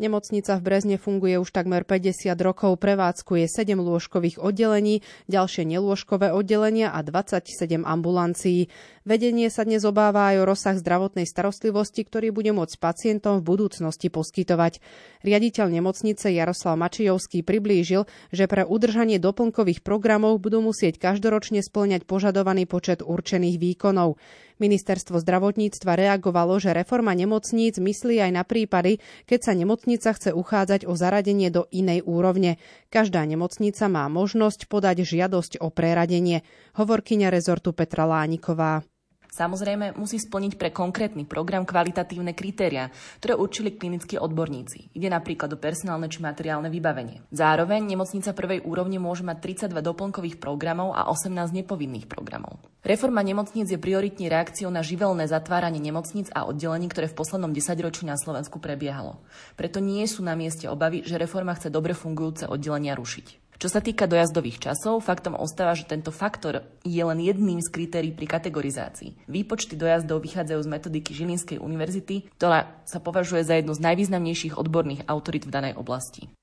Nemocnica 0.01 0.57
v 0.57 0.65
Brezne 0.65 0.97
funguje 0.97 1.37
už 1.37 1.53
takmer 1.53 1.85
50 1.85 2.33
rokov, 2.41 2.81
prevádzkuje 2.81 3.45
7 3.45 3.77
lôžkových 3.77 4.41
oddelení, 4.41 5.05
ďalšie 5.29 5.61
nelôžkové 5.61 6.33
oddelenia 6.33 6.89
a 6.89 7.05
27 7.05 7.85
ambulancií. 7.85 8.65
Vedenie 9.01 9.49
sa 9.49 9.65
dnes 9.65 9.81
obáva 9.81 10.29
aj 10.29 10.45
o 10.45 10.47
rozsah 10.53 10.77
zdravotnej 10.77 11.25
starostlivosti, 11.25 12.05
ktorý 12.05 12.29
bude 12.29 12.53
môcť 12.53 12.77
pacientom 12.77 13.41
v 13.41 13.49
budúcnosti 13.49 14.13
poskytovať. 14.13 14.77
Riaditeľ 15.25 15.73
nemocnice 15.73 16.29
Jaroslav 16.29 16.77
Mačijovský 16.77 17.41
priblížil, 17.41 18.05
že 18.29 18.45
pre 18.45 18.61
udržanie 18.61 19.17
doplnkových 19.17 19.81
programov 19.81 20.37
budú 20.37 20.61
musieť 20.61 21.01
každoročne 21.01 21.65
splňať 21.65 22.05
požadovaný 22.05 22.69
počet 22.69 23.01
určených 23.01 23.57
výkonov. 23.57 24.21
Ministerstvo 24.61 25.17
zdravotníctva 25.17 25.97
reagovalo, 25.97 26.61
že 26.61 26.69
reforma 26.69 27.17
nemocníc 27.17 27.81
myslí 27.81 28.21
aj 28.21 28.31
na 28.37 28.45
prípady, 28.45 29.01
keď 29.25 29.49
sa 29.49 29.53
nemocnica 29.57 30.13
chce 30.13 30.29
uchádzať 30.29 30.85
o 30.85 30.93
zaradenie 30.93 31.49
do 31.49 31.65
inej 31.73 32.05
úrovne. 32.05 32.61
Každá 32.93 33.25
nemocnica 33.25 33.89
má 33.89 34.05
možnosť 34.13 34.69
podať 34.69 35.01
žiadosť 35.01 35.57
o 35.57 35.73
preradenie. 35.73 36.45
Hovorkyňa 36.77 37.33
rezortu 37.33 37.73
Petra 37.73 38.05
Lániková. 38.05 38.85
Samozrejme, 39.31 39.95
musí 39.95 40.19
splniť 40.19 40.59
pre 40.59 40.75
konkrétny 40.75 41.23
program 41.23 41.63
kvalitatívne 41.63 42.35
kritéria, 42.35 42.91
ktoré 43.23 43.39
určili 43.39 43.79
klinickí 43.79 44.19
odborníci. 44.19 44.91
Ide 44.91 45.07
napríklad 45.07 45.55
o 45.55 45.57
personálne 45.57 46.11
či 46.11 46.19
materiálne 46.19 46.67
vybavenie. 46.67 47.23
Zároveň 47.31 47.79
nemocnica 47.79 48.35
prvej 48.35 48.59
úrovne 48.67 48.99
môže 48.99 49.23
mať 49.23 49.71
32 49.71 49.87
doplnkových 49.87 50.35
programov 50.35 50.91
a 50.99 51.07
18 51.07 51.31
nepovinných 51.63 52.11
programov. 52.11 52.59
Reforma 52.83 53.23
nemocníc 53.23 53.71
je 53.71 53.79
prioritne 53.79 54.27
reakciou 54.27 54.67
na 54.67 54.83
živelné 54.83 55.23
zatváranie 55.31 55.79
nemocníc 55.79 56.27
a 56.35 56.43
oddelení, 56.43 56.91
ktoré 56.91 57.07
v 57.07 57.15
poslednom 57.15 57.55
desaťročí 57.55 58.03
na 58.03 58.19
Slovensku 58.19 58.59
prebiehalo. 58.59 59.23
Preto 59.55 59.79
nie 59.79 60.03
sú 60.11 60.27
na 60.27 60.35
mieste 60.35 60.67
obavy, 60.67 61.07
že 61.07 61.15
reforma 61.15 61.55
chce 61.55 61.71
dobre 61.71 61.95
fungujúce 61.95 62.51
oddelenia 62.51 62.99
rušiť. 62.99 63.40
Čo 63.61 63.69
sa 63.69 63.77
týka 63.77 64.09
dojazdových 64.09 64.57
časov, 64.57 65.05
faktom 65.05 65.37
ostáva, 65.37 65.77
že 65.77 65.85
tento 65.85 66.09
faktor 66.09 66.65
je 66.81 66.97
len 66.97 67.21
jedným 67.21 67.61
z 67.61 67.69
kritérií 67.69 68.09
pri 68.09 68.25
kategorizácii. 68.25 69.29
Výpočty 69.29 69.77
dojazdov 69.77 70.25
vychádzajú 70.25 70.65
z 70.65 70.71
metodiky 70.73 71.13
Žilinskej 71.13 71.61
univerzity, 71.61 72.25
ktorá 72.41 72.81
sa 72.89 72.97
považuje 72.97 73.45
za 73.45 73.61
jednu 73.61 73.77
z 73.77 73.85
najvýznamnejších 73.85 74.57
odborných 74.57 75.05
autorít 75.05 75.45
v 75.45 75.53
danej 75.53 75.73
oblasti. 75.77 76.33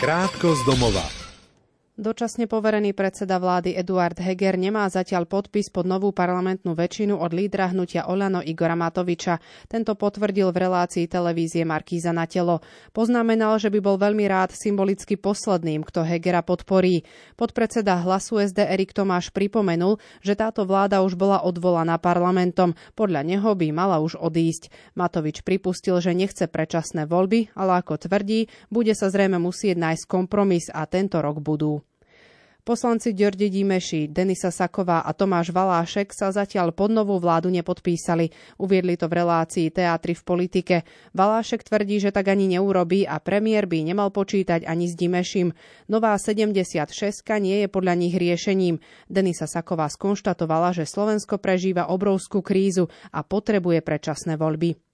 Krátko 0.00 0.56
z 0.56 0.62
domova. 0.64 1.21
Dočasne 1.92 2.48
poverený 2.48 2.96
predseda 2.96 3.36
vlády 3.36 3.76
Eduard 3.76 4.16
Heger 4.16 4.56
nemá 4.56 4.88
zatiaľ 4.88 5.28
podpis 5.28 5.68
pod 5.68 5.84
novú 5.84 6.08
parlamentnú 6.08 6.72
väčšinu 6.72 7.20
od 7.20 7.36
lídra 7.36 7.68
hnutia 7.68 8.08
Olano 8.08 8.40
Igora 8.40 8.72
Matoviča. 8.72 9.36
Tento 9.68 9.92
potvrdil 9.92 10.48
v 10.56 10.60
relácii 10.66 11.04
televízie 11.04 11.68
Markíza 11.68 12.16
na 12.16 12.24
telo. 12.24 12.64
Poznamenal, 12.96 13.60
že 13.60 13.68
by 13.68 13.84
bol 13.84 14.00
veľmi 14.00 14.24
rád 14.24 14.56
symbolicky 14.56 15.20
posledným, 15.20 15.84
kto 15.84 16.00
Hegera 16.00 16.40
podporí. 16.40 17.04
Podpredseda 17.36 18.00
hlasu 18.00 18.40
SD 18.40 18.72
Erik 18.72 18.96
Tomáš 18.96 19.28
pripomenul, 19.28 20.00
že 20.24 20.32
táto 20.32 20.64
vláda 20.64 21.04
už 21.04 21.12
bola 21.20 21.44
odvolaná 21.44 22.00
parlamentom. 22.00 22.72
Podľa 22.96 23.20
neho 23.20 23.52
by 23.52 23.68
mala 23.68 24.00
už 24.00 24.16
odísť. 24.16 24.72
Matovič 24.96 25.44
pripustil, 25.44 26.00
že 26.00 26.16
nechce 26.16 26.48
predčasné 26.48 27.04
voľby, 27.04 27.52
ale 27.52 27.84
ako 27.84 28.08
tvrdí, 28.08 28.48
bude 28.72 28.96
sa 28.96 29.12
zrejme 29.12 29.36
musieť 29.36 29.76
nájsť 29.76 30.08
kompromis 30.08 30.72
a 30.72 30.88
tento 30.88 31.20
rok 31.20 31.44
budú. 31.44 31.84
Poslanci 32.62 33.10
Ďordi 33.10 33.50
Dimeši, 33.50 34.06
Denisa 34.06 34.54
Saková 34.54 35.02
a 35.02 35.10
Tomáš 35.10 35.50
Valášek 35.50 36.14
sa 36.14 36.30
zatiaľ 36.30 36.70
pod 36.70 36.94
novú 36.94 37.18
vládu 37.18 37.50
nepodpísali. 37.50 38.30
Uviedli 38.54 38.94
to 38.94 39.10
v 39.10 39.18
relácii 39.18 39.74
Teatry 39.74 40.14
v 40.14 40.22
politike. 40.22 40.76
Valášek 41.10 41.66
tvrdí, 41.66 41.98
že 41.98 42.14
tak 42.14 42.30
ani 42.30 42.54
neurobí 42.54 43.02
a 43.02 43.18
premiér 43.18 43.66
by 43.66 43.82
nemal 43.82 44.14
počítať 44.14 44.62
ani 44.62 44.86
s 44.86 44.94
Dimešim. 44.94 45.50
Nová 45.90 46.14
76 46.14 46.86
nie 47.42 47.66
je 47.66 47.68
podľa 47.68 47.98
nich 47.98 48.14
riešením. 48.14 48.78
Denisa 49.10 49.50
Saková 49.50 49.90
skonštatovala, 49.90 50.70
že 50.70 50.86
Slovensko 50.86 51.42
prežíva 51.42 51.90
obrovskú 51.90 52.46
krízu 52.46 52.86
a 53.10 53.26
potrebuje 53.26 53.82
predčasné 53.82 54.38
voľby. 54.38 54.91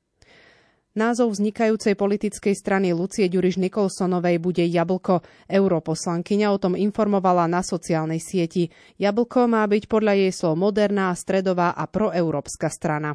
Názov 0.98 1.38
vznikajúcej 1.38 1.94
politickej 1.94 2.58
strany 2.58 2.90
Lucie 2.90 3.30
Ďuriš 3.30 3.62
Nikolsonovej 3.62 4.42
bude 4.42 4.66
Jablko. 4.66 5.22
Europoslankyňa 5.46 6.50
o 6.50 6.58
tom 6.58 6.74
informovala 6.74 7.46
na 7.46 7.62
sociálnej 7.62 8.18
sieti. 8.18 8.66
Jablko 8.98 9.46
má 9.46 9.62
byť 9.70 9.86
podľa 9.86 10.18
jej 10.18 10.32
slov 10.34 10.58
moderná, 10.58 11.14
stredová 11.14 11.70
a 11.70 11.86
proeurópska 11.86 12.66
strana. 12.66 13.14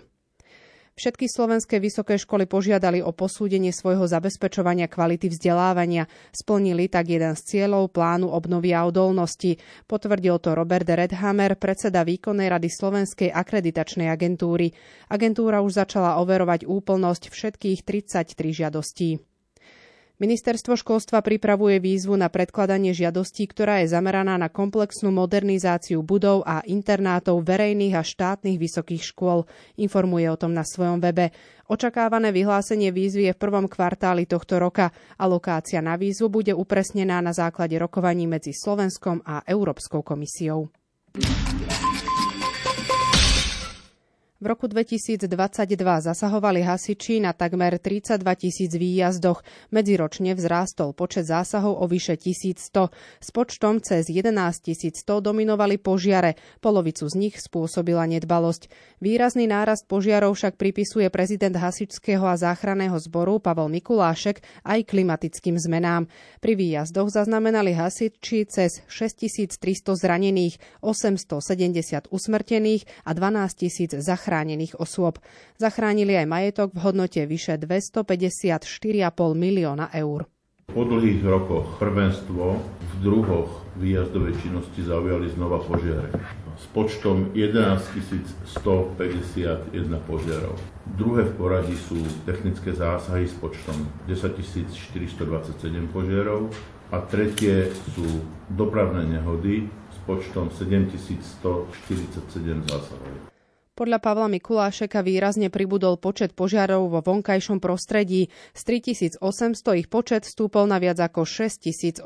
Všetky 0.93 1.25
slovenské 1.25 1.81
vysoké 1.81 2.21
školy 2.21 2.45
požiadali 2.45 3.01
o 3.01 3.09
posúdenie 3.09 3.73
svojho 3.73 4.05
zabezpečovania 4.05 4.85
kvality 4.85 5.25
vzdelávania. 5.25 6.05
Splnili 6.29 6.85
tak 6.85 7.09
jeden 7.09 7.33
z 7.33 7.41
cieľov 7.41 7.89
plánu 7.89 8.29
obnovy 8.29 8.77
a 8.77 8.85
odolnosti. 8.85 9.57
Potvrdil 9.89 10.37
to 10.37 10.53
Robert 10.53 10.85
Redhammer, 10.85 11.57
predseda 11.57 12.05
výkonnej 12.05 12.45
rady 12.45 12.69
Slovenskej 12.69 13.33
akreditačnej 13.33 14.05
agentúry. 14.05 14.69
Agentúra 15.09 15.65
už 15.65 15.81
začala 15.81 16.21
overovať 16.21 16.69
úplnosť 16.69 17.33
všetkých 17.33 17.81
33 17.81 18.37
žiadostí. 18.53 19.32
Ministerstvo 20.23 20.79
školstva 20.79 21.19
pripravuje 21.19 21.83
výzvu 21.83 22.15
na 22.15 22.31
predkladanie 22.31 22.95
žiadostí, 22.95 23.43
ktorá 23.43 23.83
je 23.83 23.91
zameraná 23.91 24.39
na 24.39 24.47
komplexnú 24.47 25.11
modernizáciu 25.11 25.99
budov 25.99 26.47
a 26.47 26.63
internátov 26.63 27.43
verejných 27.43 27.99
a 27.99 28.07
štátnych 28.07 28.55
vysokých 28.55 29.03
škôl. 29.03 29.43
Informuje 29.75 30.31
o 30.31 30.39
tom 30.39 30.55
na 30.55 30.63
svojom 30.63 31.03
webe. 31.03 31.35
Očakávané 31.67 32.31
vyhlásenie 32.31 32.95
výzvy 32.95 33.27
je 33.27 33.35
v 33.35 33.41
prvom 33.43 33.67
kvartáli 33.67 34.23
tohto 34.23 34.63
roka 34.63 34.95
a 35.19 35.27
lokácia 35.27 35.83
na 35.83 35.99
výzvu 35.99 36.31
bude 36.31 36.55
upresnená 36.55 37.19
na 37.19 37.35
základe 37.35 37.75
rokovaní 37.75 38.23
medzi 38.23 38.55
Slovenskom 38.55 39.27
a 39.27 39.43
Európskou 39.43 40.07
komisiou. 40.07 40.71
V 44.43 44.51
roku 44.51 44.67
2022 44.67 45.31
zasahovali 46.03 46.67
hasiči 46.67 47.23
na 47.23 47.31
takmer 47.31 47.79
32 47.79 48.19
tisíc 48.35 48.75
výjazdoch. 48.75 49.39
Medziročne 49.71 50.35
vzrástol 50.35 50.91
počet 50.91 51.31
zásahov 51.31 51.79
o 51.79 51.87
vyše 51.87 52.19
1100. 52.19 52.91
S 53.23 53.29
počtom 53.31 53.79
cez 53.79 54.11
11 54.11 54.35
100 54.67 55.23
dominovali 55.23 55.79
požiare. 55.79 56.35
Polovicu 56.59 57.07
z 57.07 57.15
nich 57.15 57.39
spôsobila 57.39 58.03
nedbalosť. 58.03 58.67
Výrazný 58.99 59.47
nárast 59.47 59.87
požiarov 59.87 60.35
však 60.35 60.59
pripisuje 60.59 61.07
prezident 61.07 61.55
hasičského 61.55 62.27
a 62.27 62.35
záchranného 62.35 62.99
zboru 62.99 63.39
Pavel 63.39 63.71
Mikulášek 63.71 64.43
aj 64.67 64.91
klimatickým 64.91 65.55
zmenám. 65.55 66.11
Pri 66.43 66.59
výjazdoch 66.59 67.15
zaznamenali 67.15 67.71
hasiči 67.79 68.43
cez 68.51 68.83
6300 68.91 69.55
zranených, 69.95 70.59
870 70.83 72.11
usmrtených 72.11 73.07
a 73.07 73.15
12 73.15 73.55
tisíc 73.55 73.95
zachránených 73.95 74.32
zachránených 74.33 74.81
osôb. 74.81 75.21
Zachránili 75.61 76.17
aj 76.17 76.25
majetok 76.25 76.73
v 76.73 76.89
hodnote 76.89 77.21
vyše 77.29 77.61
254,5 77.61 78.65
milióna 79.37 79.93
eur. 79.93 80.25
Po 80.73 80.81
dlhých 80.81 81.21
rokoch 81.21 81.77
prvenstvo 81.77 82.57
v 82.57 82.93
druhoch 83.05 83.61
výjazdovej 83.77 84.33
činnosti 84.41 84.81
zaujali 84.81 85.29
znova 85.29 85.61
požiare 85.61 86.09
s 86.57 86.65
počtom 86.73 87.29
11 87.37 87.77
151 88.57 90.09
požiarov. 90.09 90.57
Druhé 90.97 91.29
v 91.29 91.33
poradí 91.37 91.77
sú 91.77 92.01
technické 92.25 92.73
zásahy 92.73 93.29
s 93.29 93.37
počtom 93.37 93.85
10 94.09 94.33
427 94.73 95.93
požiarov 95.93 96.49
a 96.89 97.05
tretie 97.05 97.69
sú 97.93 98.25
dopravné 98.49 99.05
nehody 99.13 99.69
s 99.93 99.97
počtom 100.09 100.49
7147 100.49 101.69
zásahov. 102.65 103.32
Podľa 103.73 104.05
Pavla 104.05 104.29
Mikulášeka 104.29 105.01
výrazne 105.01 105.49
pribudol 105.49 105.97
počet 105.97 106.37
požiarov 106.37 106.93
vo 106.93 107.01
vonkajšom 107.01 107.57
prostredí. 107.57 108.29
Z 108.53 108.69
3800 109.17 109.81
ich 109.81 109.89
počet 109.89 110.29
stúpol 110.29 110.69
na 110.69 110.77
viac 110.77 111.01
ako 111.01 111.25
6800. 111.25 112.05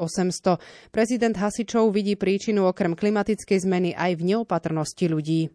Prezident 0.95 1.36
Hasičov 1.36 1.91
vidí 1.91 2.15
príčinu 2.15 2.71
okrem 2.71 2.95
klimatickej 2.95 3.67
zmeny 3.67 3.91
aj 4.00 4.15
v 4.15 4.21
neopatrnosti 4.31 5.12
ľudí. 5.12 5.51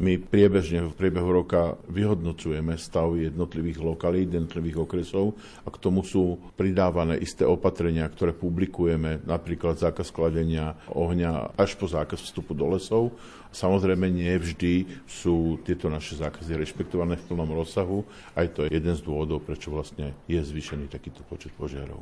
My 0.00 0.16
priebežne 0.16 0.88
v 0.88 0.96
priebehu 0.96 1.44
roka 1.44 1.76
vyhodnocujeme 1.84 2.80
stav 2.80 3.12
jednotlivých 3.12 3.76
lokalít, 3.76 4.32
jednotlivých 4.32 4.88
okresov 4.88 5.36
a 5.62 5.70
k 5.70 5.76
tomu 5.76 6.00
sú 6.00 6.40
pridávané 6.56 7.20
isté 7.20 7.44
opatrenia, 7.44 8.08
ktoré 8.08 8.32
publikujeme, 8.32 9.20
napríklad 9.28 9.76
zákaz 9.76 10.08
skladenia 10.08 10.80
ohňa 10.90 11.54
až 11.60 11.76
po 11.76 11.86
zákaz 11.86 12.24
vstupu 12.24 12.56
do 12.56 12.72
lesov. 12.72 13.12
Samozrejme, 13.52 14.08
nie 14.08 14.32
vždy 14.32 15.04
sú 15.04 15.60
tieto 15.60 15.92
naše 15.92 16.16
zákazy 16.16 16.56
rešpektované 16.56 17.20
v 17.20 17.26
plnom 17.28 17.52
rozsahu. 17.52 18.00
Aj 18.32 18.48
to 18.48 18.64
je 18.64 18.72
jeden 18.72 18.96
z 18.96 19.04
dôvodov, 19.04 19.44
prečo 19.44 19.68
vlastne 19.68 20.16
je 20.24 20.40
zvýšený 20.40 20.88
takýto 20.88 21.20
počet 21.28 21.52
požiarov. 21.52 22.00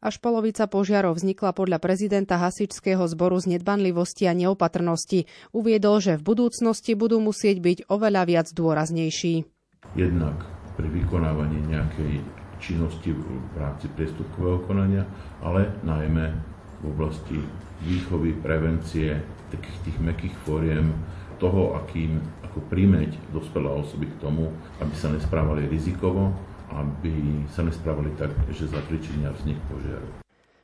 Až 0.00 0.16
polovica 0.16 0.64
požiarov 0.64 1.20
vznikla 1.20 1.52
podľa 1.52 1.76
prezidenta 1.76 2.40
hasičského 2.40 3.04
zboru 3.04 3.36
z 3.36 3.52
nedbanlivosti 3.60 4.24
a 4.24 4.32
neopatrnosti. 4.32 5.28
Uviedol, 5.52 6.00
že 6.00 6.16
v 6.16 6.24
budúcnosti 6.24 6.96
budú 6.96 7.20
musieť 7.20 7.60
byť 7.60 7.78
oveľa 7.92 8.22
viac 8.24 8.48
dôraznejší. 8.48 9.44
Jednak 9.92 10.48
pri 10.80 10.88
vykonávaní 10.88 11.60
nejakej 11.68 12.24
činnosti 12.64 13.12
v 13.12 13.56
rámci 13.60 13.92
priestupkového 13.92 14.64
konania, 14.64 15.04
ale 15.44 15.68
najmä 15.84 16.32
v 16.80 16.84
oblasti 16.88 17.36
výchovy, 17.84 18.40
prevencie, 18.40 19.20
takých 19.52 19.78
tých 19.84 19.98
mekých 20.00 20.32
fóriem, 20.48 20.96
toho, 21.36 21.76
akým, 21.76 22.20
ako 22.44 22.64
príjmeť 22.72 23.16
dospelé 23.36 23.68
osoby 23.68 24.08
k 24.08 24.20
tomu, 24.20 24.48
aby 24.80 24.94
sa 24.96 25.12
nesprávali 25.12 25.68
rizikovo, 25.68 26.32
aby 26.70 27.44
sa 27.50 27.66
nespravili 27.66 28.14
tak, 28.14 28.30
že 28.54 28.70
zapričinia 28.70 29.34
vznik 29.34 29.58
požiaru. 29.66 30.20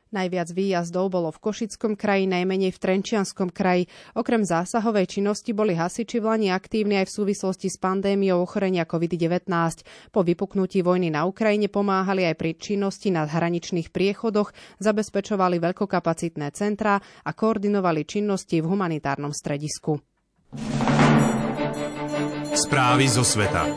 Najviac 0.06 0.54
výjazdov 0.54 1.10
bolo 1.10 1.34
v 1.34 1.42
Košickom 1.42 1.98
kraji, 1.98 2.30
najmenej 2.30 2.70
v 2.70 2.78
Trenčianskom 2.78 3.50
kraji. 3.50 3.90
Okrem 4.14 4.46
zásahovej 4.46 5.10
činnosti 5.10 5.50
boli 5.50 5.74
hasiči 5.74 6.22
v 6.22 6.30
Lani 6.30 6.48
aktívni 6.54 7.02
aj 7.02 7.10
v 7.10 7.16
súvislosti 7.20 7.66
s 7.66 7.76
pandémiou 7.76 8.38
ochorenia 8.38 8.86
COVID-19. 8.86 9.50
Po 10.14 10.22
vypuknutí 10.22 10.86
vojny 10.86 11.10
na 11.10 11.26
Ukrajine 11.26 11.66
pomáhali 11.66 12.22
aj 12.22 12.38
pri 12.38 12.54
činnosti 12.54 13.10
na 13.10 13.26
hraničných 13.26 13.90
priechodoch, 13.90 14.54
zabezpečovali 14.78 15.58
veľkokapacitné 15.58 16.54
centrá 16.54 17.02
a 17.02 17.30
koordinovali 17.34 18.06
činnosti 18.06 18.62
v 18.62 18.70
humanitárnom 18.70 19.34
stredisku. 19.34 19.98
Správy 22.56 23.04
zo 23.10 23.26
sveta. 23.26 23.68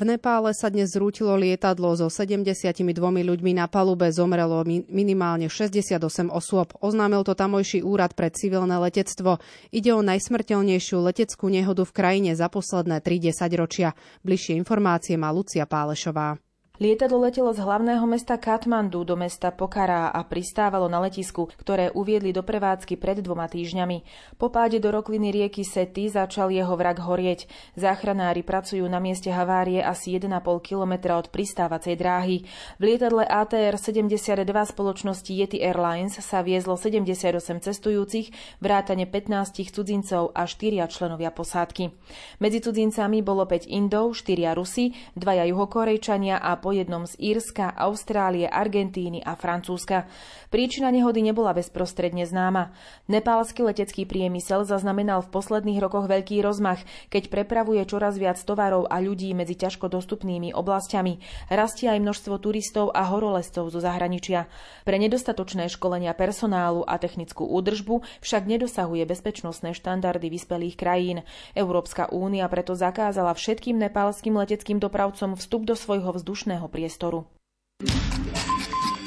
V 0.00 0.08
Nepále 0.08 0.56
sa 0.56 0.72
dnes 0.72 0.96
zrútilo 0.96 1.36
lietadlo 1.36 1.92
so 1.92 2.08
72 2.08 2.72
ľuďmi 3.04 3.52
na 3.52 3.68
palube, 3.68 4.08
zomrelo 4.08 4.64
minimálne 4.88 5.52
68 5.52 6.00
osôb. 6.32 6.72
Oznámil 6.80 7.20
to 7.20 7.36
tamojší 7.36 7.84
úrad 7.84 8.16
pre 8.16 8.32
civilné 8.32 8.80
letectvo. 8.80 9.44
Ide 9.68 9.92
o 9.92 10.00
najsmrteľnejšiu 10.00 11.04
leteckú 11.04 11.52
nehodu 11.52 11.84
v 11.84 11.92
krajine 11.92 12.32
za 12.32 12.48
posledné 12.48 13.04
30 13.04 13.44
ročia. 13.60 13.92
Bližšie 14.24 14.56
informácie 14.56 15.20
má 15.20 15.28
Lucia 15.36 15.68
Pálešová. 15.68 16.40
Lietadlo 16.80 17.20
letelo 17.20 17.52
z 17.52 17.60
hlavného 17.60 18.08
mesta 18.08 18.40
Katmandu 18.40 19.04
do 19.04 19.12
mesta 19.12 19.52
Pokhara 19.52 20.08
a 20.08 20.24
pristávalo 20.24 20.88
na 20.88 20.96
letisku, 21.04 21.52
ktoré 21.60 21.92
uviedli 21.92 22.32
do 22.32 22.40
prevádzky 22.40 22.96
pred 22.96 23.20
dvoma 23.20 23.52
týždňami. 23.52 24.00
Po 24.40 24.48
páde 24.48 24.80
do 24.80 24.88
rokliny 24.88 25.28
rieky 25.28 25.60
Sety 25.60 26.08
začal 26.08 26.48
jeho 26.48 26.72
vrak 26.72 27.04
horieť. 27.04 27.52
Záchranári 27.76 28.40
pracujú 28.40 28.88
na 28.88 28.96
mieste 28.96 29.28
havárie 29.28 29.84
asi 29.84 30.16
1,5 30.16 30.40
kilometra 30.64 31.20
od 31.20 31.28
pristávacej 31.28 32.00
dráhy. 32.00 32.48
V 32.80 32.82
lietadle 32.88 33.28
ATR 33.28 33.76
72 33.76 34.48
spoločnosti 34.48 35.32
Yeti 35.36 35.60
Airlines 35.60 36.16
sa 36.16 36.40
viezlo 36.40 36.80
78 36.80 37.60
cestujúcich, 37.60 38.32
vrátane 38.64 39.04
15 39.04 39.68
cudzincov 39.68 40.32
a 40.32 40.48
4 40.48 40.88
členovia 40.88 41.28
posádky. 41.28 41.92
Medzi 42.40 42.64
cudzincami 42.64 43.20
bolo 43.20 43.44
5 43.44 43.68
Indov, 43.68 44.16
4 44.16 44.56
Rusi, 44.56 44.96
dvaja 45.12 45.44
juhokorejčania 45.44 46.40
a 46.40 46.56
po 46.70 46.78
jednom 46.78 47.02
z 47.02 47.18
Írska, 47.18 47.74
Austrálie, 47.74 48.46
Argentíny 48.46 49.26
a 49.26 49.34
Francúzska. 49.34 50.06
Príčina 50.54 50.94
nehody 50.94 51.18
nebola 51.18 51.50
bezprostredne 51.50 52.22
známa. 52.22 52.70
Nepálsky 53.10 53.66
letecký 53.66 54.06
priemysel 54.06 54.62
zaznamenal 54.62 55.26
v 55.26 55.34
posledných 55.34 55.82
rokoch 55.82 56.06
veľký 56.06 56.38
rozmach, 56.46 56.78
keď 57.10 57.26
prepravuje 57.26 57.82
čoraz 57.90 58.22
viac 58.22 58.38
tovarov 58.38 58.86
a 58.86 59.02
ľudí 59.02 59.34
medzi 59.34 59.58
ťažko 59.58 59.90
dostupnými 59.90 60.54
oblastiami. 60.54 61.18
Rastie 61.50 61.90
aj 61.90 62.06
množstvo 62.06 62.38
turistov 62.38 62.94
a 62.94 63.02
horolezcov 63.02 63.66
zo 63.74 63.82
zahraničia. 63.82 64.46
Pre 64.86 64.94
nedostatočné 64.94 65.66
školenia 65.74 66.14
personálu 66.14 66.86
a 66.86 67.02
technickú 67.02 67.50
údržbu 67.50 68.22
však 68.22 68.46
nedosahuje 68.46 69.10
bezpečnostné 69.10 69.74
štandardy 69.74 70.30
vyspelých 70.30 70.78
krajín. 70.78 71.26
Európska 71.58 72.06
únia 72.14 72.46
preto 72.46 72.78
zakázala 72.78 73.34
všetkým 73.34 73.74
nepálskym 73.74 74.38
leteckým 74.38 74.78
dopravcom 74.78 75.34
vstup 75.34 75.66
do 75.66 75.74
svojho 75.74 76.14
vzdušného 76.14 76.59
priestoru. 76.68 77.24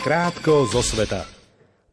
Krátko 0.03 0.65
zo 0.65 0.81
sveta. 0.81 1.43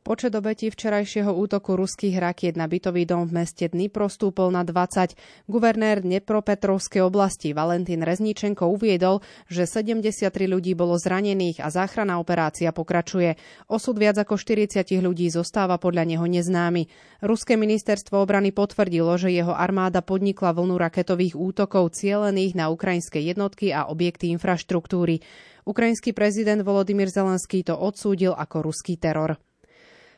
Počet 0.01 0.33
obetí 0.33 0.73
včerajšieho 0.73 1.29
útoku 1.29 1.77
ruských 1.77 2.17
rakiet 2.19 2.57
na 2.57 2.65
bytový 2.65 3.05
dom 3.05 3.29
v 3.29 3.45
meste 3.45 3.69
Dnipro 3.69 4.09
stúpol 4.09 4.49
na 4.49 4.65
20. 4.65 5.13
Guvernér 5.45 6.01
Dnepropetrovskej 6.01 7.05
oblasti 7.05 7.53
Valentín 7.53 8.01
Rezničenko 8.01 8.65
uviedol, 8.65 9.21
že 9.47 9.69
73 9.69 10.33
ľudí 10.49 10.73
bolo 10.73 10.97
zranených 10.97 11.61
a 11.61 11.69
záchranná 11.69 12.17
operácia 12.17 12.73
pokračuje. 12.73 13.37
Osud 13.69 14.01
viac 14.01 14.17
ako 14.17 14.41
40 14.41 14.89
ľudí 15.05 15.29
zostáva 15.29 15.77
podľa 15.77 16.09
neho 16.09 16.25
neznámy. 16.25 16.89
Ruské 17.21 17.61
ministerstvo 17.61 18.25
obrany 18.25 18.57
potvrdilo, 18.57 19.21
že 19.21 19.29
jeho 19.29 19.53
armáda 19.53 20.01
podnikla 20.01 20.57
vlnu 20.57 20.81
raketových 20.81 21.37
útokov 21.37 21.93
cielených 21.93 22.57
na 22.57 22.73
ukrajinské 22.73 23.21
jednotky 23.21 23.71
a 23.71 23.85
objekty 23.87 24.33
infraštruktúry. 24.33 25.21
Ukrajinský 25.69 26.13
prezident 26.13 26.61
Volodymyr 26.65 27.09
Zelenský 27.11 27.65
to 27.65 27.77
odsúdil 27.77 28.33
ako 28.37 28.71
ruský 28.71 28.97
teror. 28.97 29.41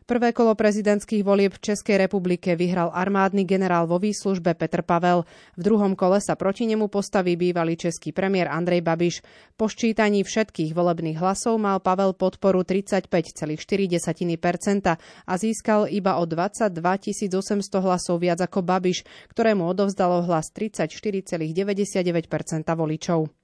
Prvé 0.02 0.34
kolo 0.34 0.58
prezidentských 0.58 1.22
volieb 1.22 1.54
v 1.54 1.62
Českej 1.72 1.94
republike 1.94 2.58
vyhral 2.58 2.90
armádny 2.90 3.46
generál 3.46 3.86
vo 3.86 4.02
výslužbe 4.02 4.58
Petr 4.58 4.82
Pavel. 4.82 5.22
V 5.54 5.62
druhom 5.62 5.94
kole 5.94 6.18
sa 6.18 6.34
proti 6.34 6.66
nemu 6.66 6.90
postaví 6.90 7.38
bývalý 7.38 7.78
český 7.78 8.10
premiér 8.10 8.50
Andrej 8.50 8.82
Babiš. 8.82 9.22
Po 9.54 9.70
ščítaní 9.70 10.26
všetkých 10.26 10.74
volebných 10.74 11.22
hlasov 11.22 11.54
mal 11.62 11.78
Pavel 11.78 12.18
podporu 12.18 12.66
35,4% 12.66 13.08
a 14.98 15.32
získal 15.38 15.86
iba 15.86 16.18
o 16.18 16.26
22 16.26 16.82
800 16.82 17.86
hlasov 17.86 18.18
viac 18.18 18.42
ako 18.42 18.58
Babiš, 18.66 19.06
ktorému 19.30 19.62
odovzdalo 19.70 20.26
hlas 20.26 20.50
34,99% 20.50 22.26
voličov. 22.74 23.41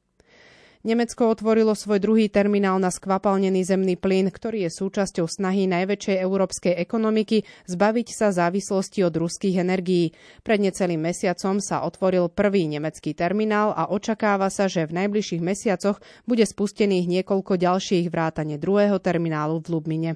Nemecko 0.86 1.34
otvorilo 1.34 1.74
svoj 1.74 1.98
druhý 1.98 2.30
terminál 2.30 2.78
na 2.78 2.94
skvapalnený 2.94 3.66
zemný 3.66 3.98
plyn, 3.98 4.30
ktorý 4.30 4.70
je 4.70 4.70
súčasťou 4.70 5.26
snahy 5.26 5.66
najväčšej 5.66 6.22
európskej 6.22 6.78
ekonomiky 6.78 7.42
zbaviť 7.66 8.08
sa 8.14 8.30
závislosti 8.30 9.02
od 9.02 9.10
ruských 9.10 9.58
energií. 9.58 10.14
Pred 10.46 10.70
necelým 10.70 11.02
mesiacom 11.02 11.58
sa 11.58 11.82
otvoril 11.82 12.30
prvý 12.30 12.70
nemecký 12.70 13.10
terminál 13.10 13.74
a 13.74 13.90
očakáva 13.90 14.54
sa, 14.54 14.70
že 14.70 14.86
v 14.86 15.02
najbližších 15.02 15.42
mesiacoch 15.42 15.98
bude 16.30 16.46
spustených 16.46 17.10
niekoľko 17.10 17.58
ďalších 17.58 18.06
vrátane 18.06 18.54
druhého 18.54 19.02
terminálu 19.02 19.58
v 19.58 19.66
Lubmine. 19.74 20.12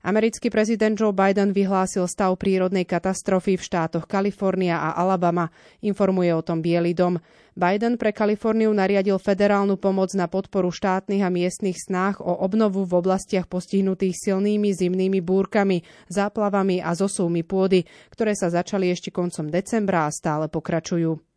Americký 0.00 0.48
prezident 0.48 0.96
Joe 0.96 1.12
Biden 1.12 1.52
vyhlásil 1.52 2.08
stav 2.08 2.32
prírodnej 2.40 2.88
katastrofy 2.88 3.60
v 3.60 3.66
štátoch 3.68 4.08
Kalifornia 4.08 4.80
a 4.80 4.96
Alabama. 4.96 5.52
Informuje 5.84 6.32
o 6.32 6.40
tom 6.40 6.64
Bielý 6.64 6.96
dom. 6.96 7.20
Biden 7.54 7.96
pre 7.96 8.10
Kaliforniu 8.10 8.74
nariadil 8.74 9.16
federálnu 9.22 9.78
pomoc 9.78 10.10
na 10.18 10.26
podporu 10.26 10.74
štátnych 10.74 11.22
a 11.22 11.30
miestnych 11.30 11.78
snách 11.78 12.18
o 12.18 12.42
obnovu 12.42 12.82
v 12.82 12.98
oblastiach 12.98 13.46
postihnutých 13.46 14.18
silnými 14.18 14.74
zimnými 14.74 15.22
búrkami, 15.22 15.86
záplavami 16.10 16.82
a 16.82 16.92
zosúmi 16.98 17.46
pôdy, 17.46 17.86
ktoré 18.10 18.34
sa 18.34 18.50
začali 18.50 18.90
ešte 18.90 19.14
koncom 19.14 19.46
decembra 19.46 20.06
a 20.06 20.14
stále 20.14 20.50
pokračujú. 20.50 21.29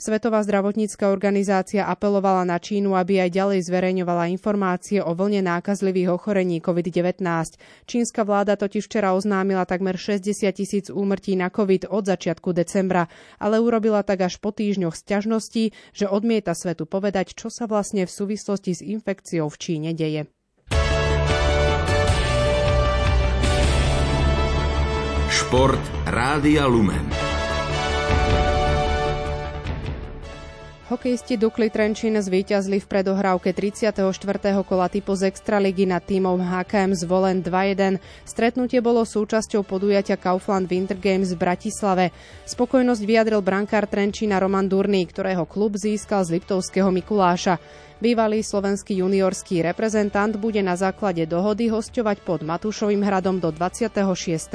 Svetová 0.00 0.40
zdravotnícka 0.40 1.12
organizácia 1.12 1.84
apelovala 1.84 2.48
na 2.48 2.56
Čínu, 2.56 2.96
aby 2.96 3.20
aj 3.20 3.36
ďalej 3.36 3.60
zverejňovala 3.68 4.32
informácie 4.32 5.04
o 5.04 5.12
vlne 5.12 5.44
nákazlivých 5.44 6.16
ochorení 6.16 6.64
COVID-19. 6.64 7.20
Čínska 7.84 8.24
vláda 8.24 8.56
totiž 8.56 8.88
včera 8.88 9.12
oznámila 9.12 9.68
takmer 9.68 10.00
60 10.00 10.24
tisíc 10.56 10.88
úmrtí 10.88 11.36
na 11.36 11.52
COVID 11.52 11.92
od 11.92 12.08
začiatku 12.08 12.56
decembra, 12.56 13.12
ale 13.36 13.60
urobila 13.60 14.00
tak 14.00 14.24
až 14.24 14.40
po 14.40 14.56
týždňoch 14.56 14.96
sťažností, 14.96 15.76
že 15.92 16.08
odmieta 16.08 16.56
svetu 16.56 16.88
povedať, 16.88 17.36
čo 17.36 17.52
sa 17.52 17.68
vlastne 17.68 18.08
v 18.08 18.14
súvislosti 18.16 18.72
s 18.72 18.80
infekciou 18.80 19.52
v 19.52 19.56
Číne 19.60 19.92
deje. 19.92 20.32
Šport 25.28 25.84
Rádia 26.08 26.64
Lumen. 26.64 27.19
Hokejisti 30.90 31.38
Dukli 31.38 31.70
Trenčín 31.70 32.18
zvíťazli 32.18 32.82
v 32.82 32.86
predohrávke 32.90 33.54
34. 33.54 34.10
kola 34.66 34.90
typu 34.90 35.14
z 35.14 35.30
Extraligy 35.30 35.86
nad 35.86 36.02
týmom 36.02 36.42
HKM 36.42 36.98
zvolen 36.98 37.46
2-1. 37.46 38.02
Stretnutie 38.26 38.82
bolo 38.82 39.06
súčasťou 39.06 39.62
podujatia 39.62 40.18
Kaufland 40.18 40.66
Winter 40.66 40.98
Games 40.98 41.30
v 41.30 41.38
Bratislave. 41.38 42.10
Spokojnosť 42.42 43.06
vyjadril 43.06 43.38
brankár 43.38 43.86
Trenčína 43.86 44.42
Roman 44.42 44.66
Durný, 44.66 45.06
ktorého 45.06 45.46
klub 45.46 45.78
získal 45.78 46.26
z 46.26 46.42
Liptovského 46.42 46.90
Mikuláša. 46.90 47.62
Bývalý 48.02 48.42
slovenský 48.42 48.98
juniorský 48.98 49.62
reprezentant 49.62 50.34
bude 50.42 50.58
na 50.58 50.74
základe 50.74 51.22
dohody 51.22 51.70
hostovať 51.70 52.18
pod 52.26 52.42
Matúšovým 52.42 53.06
hradom 53.06 53.38
do 53.38 53.54
26. 53.54 53.94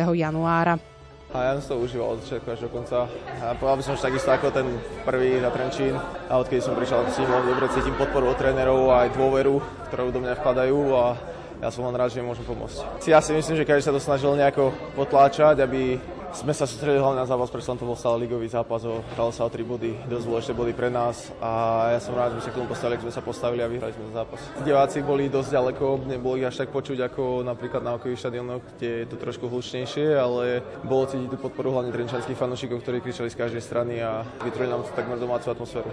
januára. 0.03 0.94
A 1.33 1.37
ja 1.41 1.51
som 1.57 1.75
to 1.75 1.83
užíval 1.83 2.15
od 2.15 2.21
začiatku 2.21 2.47
až 2.47 2.59
do 2.63 2.69
konca. 2.69 3.09
A 3.41 3.57
povedal 3.57 3.77
by 3.81 3.83
som, 3.83 3.93
že 3.97 4.07
takisto 4.07 4.29
ako 4.31 4.53
ten 4.53 4.67
prvý 5.03 5.41
na 5.41 5.49
Trenčín. 5.49 5.97
A 6.29 6.33
odkedy 6.37 6.61
som 6.61 6.77
prišiel, 6.77 7.07
si 7.11 7.25
veľmi 7.25 7.49
dobre 7.49 7.67
cítim 7.73 7.97
podporu 7.97 8.31
od 8.31 8.37
trénerov 8.39 8.93
a 8.93 9.09
aj 9.09 9.17
dôveru, 9.17 9.59
ktorú 9.89 10.13
do 10.13 10.21
mňa 10.21 10.37
vkladajú 10.39 10.79
a 10.95 11.17
ja 11.63 11.69
som 11.71 11.87
len 11.87 11.95
rád, 11.95 12.11
že 12.11 12.19
im 12.19 12.27
môžem 12.27 12.45
pomôcť. 12.45 13.07
Ja 13.07 13.23
si 13.23 13.31
myslím, 13.31 13.55
že 13.57 13.67
každý 13.67 13.87
sa 13.87 13.95
to 13.95 14.03
snažil 14.03 14.35
nejako 14.35 14.75
potláčať, 14.93 15.63
aby 15.63 15.97
sme 16.35 16.51
sa 16.51 16.67
sústredili 16.67 16.99
hlavne 16.99 17.23
na 17.23 17.29
zápas, 17.29 17.47
pretože 17.47 17.79
to 17.79 17.87
bol 17.87 17.95
stále 17.95 18.19
ligový 18.19 18.51
zápas, 18.51 18.83
hralo 18.83 19.31
sa 19.31 19.47
o 19.47 19.49
tri 19.49 19.63
body, 19.63 19.95
dosť 20.11 20.25
dôležité 20.27 20.53
body 20.53 20.73
pre 20.75 20.91
nás 20.91 21.31
a 21.39 21.51
ja 21.95 21.99
som 22.03 22.11
rád, 22.11 22.35
že 22.35 22.43
sme 22.43 22.43
sa 22.43 22.51
k 22.51 22.57
tomu 22.59 22.67
postavili, 22.67 22.99
sme 22.99 23.13
sa 23.15 23.23
postavili 23.23 23.61
a 23.63 23.71
vyhrali 23.71 23.95
sme 23.95 24.11
zápas. 24.11 24.39
Diváci 24.61 24.99
boli 24.99 25.31
dosť 25.31 25.49
ďaleko, 25.55 25.85
nebolo 26.11 26.35
ich 26.35 26.43
až 26.43 26.67
tak 26.67 26.75
počuť 26.75 26.99
ako 27.07 27.47
napríklad 27.47 27.81
na 27.81 27.95
okových 27.95 28.27
štadionoch, 28.27 28.61
kde 28.75 28.89
je 29.01 29.07
to 29.07 29.15
trošku 29.15 29.47
hlučnejšie, 29.47 30.11
ale 30.11 30.59
bolo 30.83 31.07
cítiť 31.07 31.31
tú 31.31 31.37
podporu 31.39 31.71
hlavne 31.71 31.95
trenčanských 31.95 32.35
fanúšikov, 32.35 32.83
ktorí 32.83 32.99
kričali 32.99 33.31
z 33.31 33.39
každej 33.39 33.63
strany 33.63 34.03
a 34.03 34.27
vytvorili 34.43 34.75
nám 34.75 34.83
takmer 34.91 35.15
domácu 35.15 35.55
atmosféru. 35.55 35.87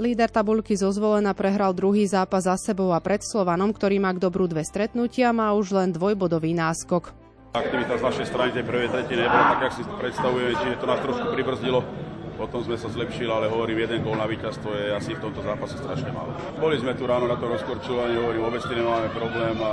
Líder 0.00 0.32
tabulky 0.32 0.72
zo 0.72 0.88
zvolena 0.88 1.36
prehral 1.36 1.76
druhý 1.76 2.08
zápas 2.08 2.48
za 2.48 2.56
sebou 2.56 2.96
a 2.96 2.98
pred 2.98 3.20
Slovanom, 3.20 3.76
ktorý 3.76 4.00
má 4.00 4.16
k 4.16 4.24
dobrú 4.24 4.48
dve 4.48 4.64
stretnutia, 4.64 5.36
má 5.36 5.52
už 5.52 5.76
len 5.76 5.92
dvojbodový 5.92 6.56
náskok. 6.56 7.21
Aktivita 7.52 8.00
z 8.00 8.06
našej 8.08 8.26
strany 8.32 8.48
tej 8.56 8.64
prvej 8.64 8.88
tretiny 8.88 9.28
nebola 9.28 9.52
tak, 9.52 9.68
ako 9.68 9.74
si 9.76 9.84
predstavujeme, 9.84 10.56
čiže 10.56 10.80
to 10.80 10.86
nás 10.88 11.00
trošku 11.04 11.36
pribrzdilo. 11.36 11.84
Potom 12.32 12.64
sme 12.64 12.80
sa 12.80 12.88
zlepšili, 12.88 13.28
ale 13.28 13.52
hovorím, 13.52 13.84
jeden 13.84 14.00
gól 14.00 14.16
na 14.16 14.24
víťazstvo 14.24 14.72
je 14.72 14.88
asi 14.96 15.12
v 15.12 15.20
tomto 15.20 15.44
zápase 15.44 15.76
strašne 15.76 16.08
málo. 16.16 16.32
Boli 16.56 16.80
sme 16.80 16.96
tu 16.96 17.04
ráno 17.04 17.28
na 17.28 17.36
to 17.36 17.44
rozkorčovaní, 17.44 18.16
hovorím, 18.16 18.48
vôbec 18.48 18.64
nemáme 18.72 19.12
problém 19.12 19.52
a 19.60 19.72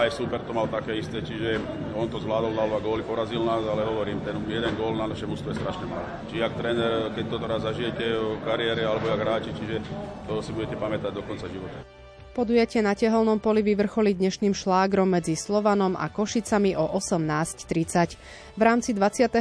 aj 0.00 0.08
super 0.08 0.40
to 0.40 0.56
mal 0.56 0.64
také 0.72 0.96
isté, 0.96 1.20
čiže 1.20 1.60
on 1.92 2.08
to 2.08 2.16
zvládol, 2.16 2.56
dal 2.56 2.72
dva 2.72 2.80
góly, 2.80 3.04
porazil 3.04 3.44
nás, 3.44 3.60
ale 3.60 3.84
hovorím, 3.84 4.24
ten 4.24 4.40
jeden 4.48 4.72
gól 4.80 4.96
na 4.96 5.04
naše 5.04 5.28
mústvo 5.28 5.52
je 5.52 5.60
strašne 5.60 5.84
málo. 5.84 6.08
Či 6.32 6.40
jak 6.40 6.56
tréner, 6.56 7.12
keď 7.12 7.24
to 7.28 7.36
teraz 7.44 7.60
zažijete 7.60 8.04
v 8.08 8.40
kariére 8.40 8.82
alebo 8.88 9.04
jak 9.12 9.20
hráči, 9.20 9.52
čiže 9.52 9.84
to 10.24 10.40
si 10.40 10.56
budete 10.56 10.80
pamätať 10.80 11.12
do 11.12 11.20
konca 11.28 11.44
života. 11.44 11.95
Podujatie 12.36 12.84
na 12.84 12.92
teholnom 12.92 13.40
poli 13.40 13.64
vyvrcholí 13.64 14.12
dnešným 14.12 14.52
šlágrom 14.52 15.08
medzi 15.08 15.32
Slovanom 15.32 15.96
a 15.96 16.12
Košicami 16.12 16.76
o 16.76 16.84
18.30. 16.84 18.12
V 18.52 18.60
rámci 18.60 18.92
29. 18.92 19.40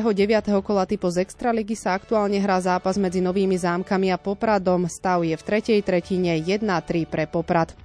kola 0.64 0.88
typu 0.88 1.12
z 1.12 1.28
Extraligy 1.28 1.76
sa 1.76 1.92
aktuálne 2.00 2.40
hrá 2.40 2.56
zápas 2.64 2.96
medzi 2.96 3.20
Novými 3.20 3.60
zámkami 3.60 4.16
a 4.16 4.18
Popradom. 4.18 4.88
Stav 4.88 5.28
je 5.28 5.36
v 5.36 5.44
tretej 5.44 5.84
tretine 5.84 6.40
1-3 6.40 7.04
pre 7.04 7.28
Poprad. 7.28 7.76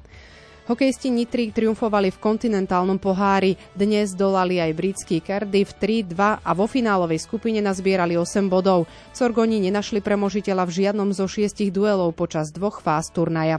Hokejisti 0.71 1.11
Nitry 1.11 1.51
triumfovali 1.51 2.15
v 2.15 2.23
kontinentálnom 2.23 3.03
pohári. 3.03 3.59
Dnes 3.75 4.15
dolali 4.15 4.63
aj 4.63 4.79
britský 4.79 5.27
Cardiff 5.27 5.75
3-2 5.83 6.15
a 6.39 6.51
vo 6.55 6.71
finálovej 6.71 7.19
skupine 7.19 7.59
nazbierali 7.59 8.15
8 8.15 8.47
bodov. 8.47 8.87
Sorgoni 9.11 9.59
nenašli 9.59 9.99
premožiteľa 9.99 10.71
v 10.71 10.75
žiadnom 10.87 11.11
zo 11.11 11.27
šiestich 11.27 11.75
duelov 11.75 12.15
počas 12.15 12.55
dvoch 12.55 12.79
fáz 12.79 13.11
turnaja. 13.11 13.59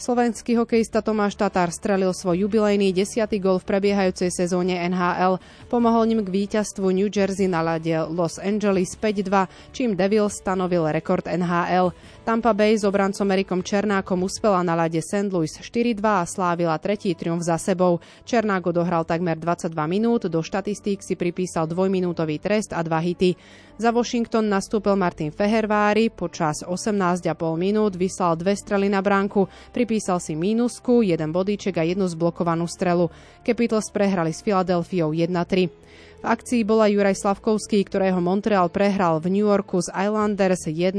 Slovenský 0.00 0.56
hokejista 0.56 1.04
Tomáš 1.04 1.36
Tatár 1.36 1.68
strelil 1.68 2.16
svoj 2.16 2.48
jubilejný 2.48 2.96
desiatý 2.96 3.36
gol 3.36 3.60
v 3.60 3.68
prebiehajúcej 3.68 4.32
sezóne 4.32 4.80
NHL. 4.88 5.36
Pomohol 5.68 6.08
ním 6.08 6.20
k 6.24 6.32
víťazstvu 6.32 6.88
New 6.90 7.12
Jersey 7.12 7.44
na 7.44 7.60
lade 7.60 7.92
Los 8.08 8.40
Angeles 8.40 8.96
5-2, 8.96 9.48
čím 9.70 9.92
Devils 9.92 10.40
stanovil 10.40 10.88
rekord 10.88 11.28
NHL. 11.28 11.92
Tampa 12.24 12.56
Bay 12.56 12.78
s 12.78 12.88
obrancom 12.88 13.28
Erikom 13.30 13.60
Černákom 13.60 14.24
uspela 14.24 14.64
na 14.64 14.72
lade 14.78 15.02
St. 15.02 15.28
Louis 15.28 15.50
4-2 15.50 16.00
a 16.02 16.24
slávila 16.24 16.78
tretí 16.80 17.12
triumf 17.12 17.44
za 17.44 17.60
sebou. 17.60 18.00
Černák 18.24 18.72
odohral 18.72 19.04
takmer 19.04 19.36
22 19.36 19.74
minút, 19.90 20.26
do 20.26 20.40
štatistík 20.40 21.04
si 21.04 21.14
pripísal 21.18 21.68
dvojminútový 21.68 22.40
trest 22.40 22.72
a 22.72 22.80
dva 22.80 22.98
hity. 23.02 23.36
Za 23.80 23.88
Washington 23.88 24.52
nastúpil 24.52 24.92
Martin 25.00 25.32
Fehervári, 25.32 26.12
počas 26.12 26.60
18,5 26.60 27.24
minút 27.56 27.96
vyslal 27.96 28.36
dve 28.36 28.52
strely 28.52 28.92
na 28.92 29.00
bránku, 29.00 29.48
pri 29.72 29.88
Pripísal 29.88 30.20
si 30.20 30.36
mínusku, 30.36 31.00
jeden 31.00 31.32
bodíček 31.32 31.80
a 31.80 31.84
jednu 31.88 32.04
zblokovanú 32.04 32.68
strelu. 32.68 33.08
Capitals 33.40 33.88
prehrali 33.88 34.36
s 34.36 34.44
Filadelfiou 34.44 35.16
1-3. 35.16 35.72
V 36.22 36.30
akcii 36.30 36.62
bola 36.62 36.86
Juraj 36.86 37.18
Slavkovský, 37.18 37.82
ktorého 37.82 38.22
Montreal 38.22 38.70
prehral 38.70 39.18
v 39.18 39.26
New 39.26 39.42
Yorku 39.42 39.82
z 39.82 39.90
Islanders 39.90 40.70
1-2. 40.70 40.94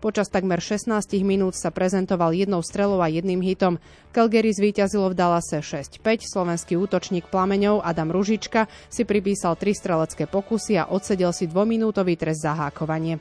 Počas 0.00 0.32
takmer 0.32 0.64
16 0.64 0.96
minút 1.28 1.52
sa 1.52 1.68
prezentoval 1.68 2.32
jednou 2.32 2.64
strelou 2.64 3.04
a 3.04 3.12
jedným 3.12 3.44
hitom. 3.44 3.76
Calgary 4.16 4.56
zvíťazilo 4.56 5.12
v 5.12 5.18
Dallase 5.20 5.60
6-5. 5.60 6.00
Slovenský 6.24 6.80
útočník 6.80 7.28
plameňov 7.28 7.84
Adam 7.84 8.08
Ružička 8.08 8.64
si 8.88 9.04
pripísal 9.04 9.60
tri 9.60 9.76
strelecké 9.76 10.24
pokusy 10.24 10.80
a 10.80 10.88
odsedel 10.88 11.36
si 11.36 11.44
dvominútový 11.52 12.16
trest 12.16 12.40
za 12.40 12.56
hákovanie. 12.56 13.20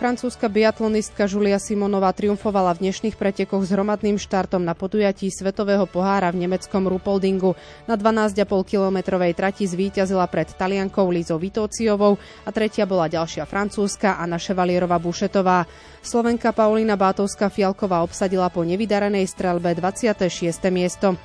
Francúzska 0.00 0.48
biatlonistka 0.48 1.28
Julia 1.28 1.60
Simonová 1.60 2.08
triumfovala 2.16 2.72
v 2.72 2.88
dnešných 2.88 3.20
pretekoch 3.20 3.68
s 3.68 3.76
hromadným 3.76 4.16
štartom 4.16 4.64
na 4.64 4.72
podujatí 4.72 5.28
Svetového 5.28 5.84
pohára 5.84 6.32
v 6.32 6.40
nemeckom 6.48 6.88
Rupoldingu. 6.88 7.52
Na 7.84 8.00
12,5 8.00 8.48
kilometrovej 8.64 9.36
trati 9.36 9.68
zvíťazila 9.68 10.24
pred 10.32 10.48
Taliankou 10.56 11.04
Lizou 11.12 11.36
Vitóciovou 11.36 12.16
a 12.16 12.48
tretia 12.48 12.88
bola 12.88 13.12
ďalšia 13.12 13.44
francúzska 13.44 14.16
Anna 14.16 14.40
Ševalierová 14.40 14.96
Bušetová. 14.96 15.68
Slovenka 16.00 16.56
Paulina 16.56 16.96
Bátovská 16.96 17.52
Fialková 17.52 18.00
obsadila 18.00 18.48
po 18.48 18.64
nevydarenej 18.64 19.28
strelbe 19.28 19.76
26. 19.76 20.32
miesto. 20.72 21.20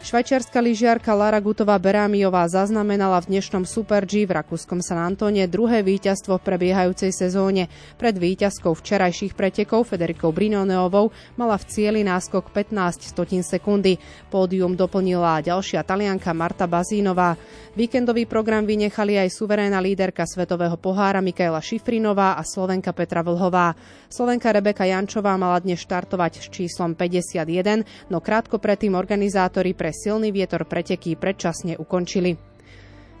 Švajčiarska 0.00 0.64
lyžiarka 0.64 1.12
Lara 1.12 1.36
Gutová 1.44 1.76
Berámiová 1.76 2.48
zaznamenala 2.48 3.20
v 3.20 3.36
dnešnom 3.36 3.68
Super 3.68 4.08
G 4.08 4.24
v 4.24 4.32
rakúskom 4.32 4.80
San 4.80 4.96
Antone 4.96 5.44
druhé 5.44 5.84
víťazstvo 5.84 6.40
v 6.40 6.46
prebiehajúcej 6.48 7.12
sezóne. 7.12 7.68
Pred 8.00 8.16
víťazkou 8.16 8.72
včerajších 8.72 9.36
pretekov 9.36 9.92
Federikou 9.92 10.32
Brinoneovou 10.32 11.12
mala 11.36 11.60
v 11.60 11.68
cieli 11.68 12.00
náskok 12.00 12.48
15 12.48 13.12
stotín 13.12 13.44
sekundy. 13.44 14.00
Pódium 14.32 14.72
doplnila 14.72 15.44
ďalšia 15.44 15.84
talianka 15.84 16.32
Marta 16.32 16.64
Bazínová. 16.64 17.36
Víkendový 17.76 18.24
program 18.24 18.64
vynechali 18.64 19.20
aj 19.20 19.28
suverénna 19.36 19.84
líderka 19.84 20.24
Svetového 20.24 20.80
pohára 20.80 21.20
Mikaela 21.20 21.60
Šifrinová 21.60 22.40
a 22.40 22.42
Slovenka 22.42 22.96
Petra 22.96 23.20
Vlhová. 23.20 23.76
Slovenka 24.08 24.48
Rebeka 24.48 24.88
Jančová 24.88 25.36
mala 25.36 25.60
dnes 25.60 25.84
štartovať 25.84 26.32
s 26.40 26.46
číslom 26.48 26.96
51, 26.96 28.08
no 28.08 28.24
krátko 28.24 28.56
predtým 28.56 28.96
organizátori 28.96 29.76
pre 29.76 29.89
silný 29.92 30.32
vietor 30.32 30.66
preteky 30.66 31.14
predčasne 31.14 31.76
ukončili. 31.76 32.38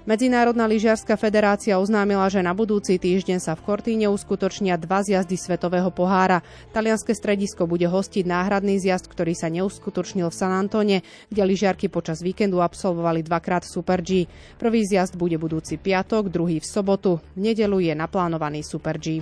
Medzinárodná 0.08 0.64
lyžiarská 0.64 1.20
federácia 1.20 1.76
oznámila, 1.76 2.24
že 2.32 2.40
na 2.40 2.56
budúci 2.56 2.96
týždeň 2.96 3.36
sa 3.36 3.52
v 3.52 3.68
Kortíne 3.68 4.08
uskutočnia 4.08 4.80
dva 4.80 5.04
zjazdy 5.04 5.36
Svetového 5.36 5.92
pohára. 5.92 6.40
Talianske 6.72 7.12
stredisko 7.12 7.68
bude 7.68 7.84
hostiť 7.84 8.24
náhradný 8.24 8.80
zjazd, 8.80 9.12
ktorý 9.12 9.36
sa 9.36 9.52
neuskutočnil 9.52 10.32
v 10.32 10.34
San 10.34 10.56
Antone, 10.56 11.04
kde 11.28 11.42
lyžiarky 11.44 11.92
počas 11.92 12.24
víkendu 12.24 12.64
absolvovali 12.64 13.20
dvakrát 13.20 13.68
Super 13.68 14.00
G. 14.00 14.24
Prvý 14.56 14.88
zjazd 14.88 15.20
bude 15.20 15.36
budúci 15.36 15.76
piatok, 15.76 16.32
druhý 16.32 16.64
v 16.64 16.66
sobotu. 16.66 17.20
V 17.36 17.52
nedelu 17.52 17.84
je 17.84 17.92
naplánovaný 17.92 18.64
Super 18.64 18.96
G. 18.96 19.20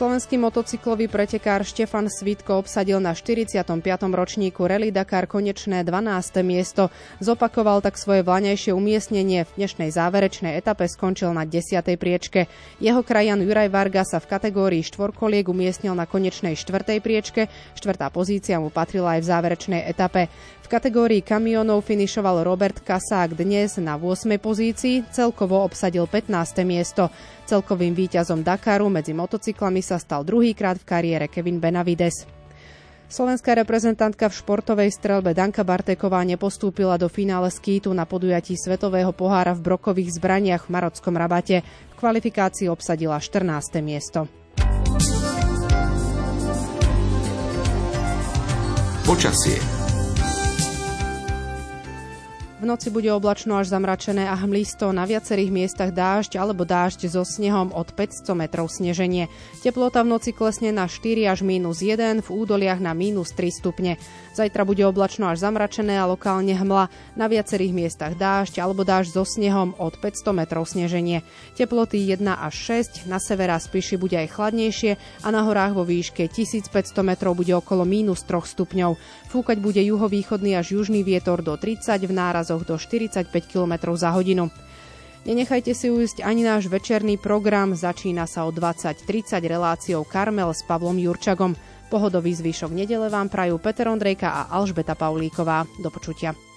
Slovenský 0.00 0.40
motocyklový 0.40 1.12
pretekár 1.12 1.60
Štefan 1.60 2.08
Svitko 2.08 2.64
obsadil 2.64 3.04
na 3.04 3.12
45. 3.12 3.68
ročníku 4.00 4.64
Rally 4.64 4.88
Dakar 4.88 5.28
konečné 5.28 5.84
12. 5.84 6.40
miesto. 6.40 6.88
Zopakoval 7.20 7.84
tak 7.84 8.00
svoje 8.00 8.24
vlaňajšie 8.24 8.72
umiestnenie. 8.72 9.44
V 9.44 9.60
dnešnej 9.60 9.92
záverečnej 9.92 10.56
etape 10.56 10.88
skončil 10.88 11.36
na 11.36 11.44
10. 11.44 11.84
priečke. 12.00 12.48
Jeho 12.80 13.04
krajan 13.04 13.44
Juraj 13.44 13.68
Varga 13.68 14.08
sa 14.08 14.24
v 14.24 14.32
kategórii 14.32 14.80
štvorkoliek 14.80 15.44
umiestnil 15.52 15.92
na 15.92 16.08
konečnej 16.08 16.56
4. 16.56 16.96
priečke. 17.04 17.52
Štvrtá 17.76 18.08
pozícia 18.08 18.56
mu 18.56 18.72
patrila 18.72 19.20
aj 19.20 19.20
v 19.20 19.28
záverečnej 19.28 19.84
etape 19.84 20.32
kategórii 20.70 21.18
kamionov 21.18 21.82
finišoval 21.82 22.46
Robert 22.46 22.78
Kasák 22.86 23.34
dnes 23.34 23.74
na 23.82 23.98
8. 23.98 24.38
pozícii, 24.38 25.02
celkovo 25.10 25.66
obsadil 25.66 26.06
15. 26.06 26.62
miesto. 26.62 27.10
Celkovým 27.50 27.98
víťazom 27.98 28.46
Dakaru 28.46 28.86
medzi 28.86 29.10
motocyklami 29.10 29.82
sa 29.82 29.98
stal 29.98 30.22
druhýkrát 30.22 30.78
v 30.78 30.86
kariére 30.86 31.26
Kevin 31.26 31.58
Benavides. 31.58 32.22
Slovenská 33.10 33.58
reprezentantka 33.58 34.30
v 34.30 34.38
športovej 34.38 34.94
strelbe 34.94 35.34
Danka 35.34 35.66
Barteková 35.66 36.22
nepostúpila 36.22 36.94
do 36.94 37.10
finále 37.10 37.50
skýtu 37.50 37.90
na 37.90 38.06
podujatí 38.06 38.54
Svetového 38.54 39.10
pohára 39.10 39.50
v 39.50 39.66
brokových 39.66 40.22
zbraniach 40.22 40.70
v 40.70 40.78
Marockom 40.78 41.18
rabate. 41.18 41.66
V 41.90 41.94
kvalifikácii 41.98 42.70
obsadila 42.70 43.18
14. 43.18 43.82
miesto. 43.82 44.30
Počasie 49.02 49.79
v 52.60 52.68
noci 52.68 52.92
bude 52.92 53.08
oblačno 53.08 53.56
až 53.56 53.72
zamračené 53.72 54.28
a 54.28 54.36
hmlisto, 54.36 54.92
na 54.92 55.08
viacerých 55.08 55.48
miestach 55.48 55.96
dážď 55.96 56.36
alebo 56.36 56.68
dážď 56.68 57.08
so 57.08 57.24
snehom 57.24 57.72
od 57.72 57.88
500 57.96 58.36
metrov 58.36 58.68
sneženie. 58.68 59.32
Teplota 59.64 60.04
v 60.04 60.12
noci 60.12 60.36
klesne 60.36 60.68
na 60.68 60.84
4 60.84 61.24
až 61.24 61.40
minus 61.40 61.80
1, 61.80 62.20
v 62.20 62.28
údoliach 62.28 62.76
na 62.76 62.92
minus 62.92 63.32
3 63.32 63.48
stupne. 63.48 63.96
Zajtra 64.36 64.68
bude 64.68 64.84
oblačno 64.84 65.32
až 65.32 65.40
zamračené 65.40 65.96
a 65.96 66.04
lokálne 66.04 66.52
hmla, 66.52 66.92
na 67.16 67.26
viacerých 67.32 67.72
miestach 67.72 68.12
dážď 68.12 68.60
alebo 68.60 68.84
dážď 68.84 69.16
so 69.16 69.24
snehom 69.24 69.72
od 69.80 69.96
500 69.96 70.36
metrov 70.36 70.68
sneženie. 70.68 71.24
Teploty 71.56 71.96
1 72.12 72.20
až 72.28 72.84
6, 72.84 73.08
na 73.08 73.16
severa 73.16 73.56
spíši 73.56 73.96
bude 73.96 74.20
aj 74.20 74.36
chladnejšie 74.36 75.24
a 75.24 75.28
na 75.32 75.48
horách 75.48 75.72
vo 75.72 75.88
výške 75.88 76.28
1500 76.28 76.76
metrov 77.00 77.32
bude 77.40 77.56
okolo 77.56 77.88
minus 77.88 78.20
3 78.28 78.36
stupňov. 78.36 79.00
Fúkať 79.32 79.56
bude 79.56 79.80
juhovýchodný 79.80 80.60
až 80.60 80.76
južný 80.76 81.00
vietor 81.00 81.40
do 81.40 81.56
30 81.56 81.88
v 82.04 82.12
náraz 82.12 82.49
zákazoch 82.50 82.66
do 82.66 82.78
45 82.78 83.30
km 83.46 83.94
za 83.94 84.10
hodinu. 84.10 84.50
Nenechajte 85.22 85.76
si 85.76 85.92
ujsť 85.92 86.24
ani 86.24 86.42
náš 86.42 86.66
večerný 86.66 87.20
program, 87.20 87.76
začína 87.76 88.24
sa 88.24 88.48
o 88.48 88.50
20.30 88.50 89.36
reláciou 89.44 90.02
Karmel 90.02 90.50
s 90.50 90.64
Pavlom 90.64 90.96
Jurčagom. 90.96 91.54
Pohodový 91.92 92.32
zvyšok 92.32 92.72
nedele 92.72 93.12
vám 93.12 93.28
prajú 93.28 93.60
Peter 93.60 93.86
Ondrejka 93.86 94.32
a 94.32 94.42
Alžbeta 94.48 94.96
Paulíková. 94.96 95.68
Do 95.78 95.92
počutia. 95.92 96.49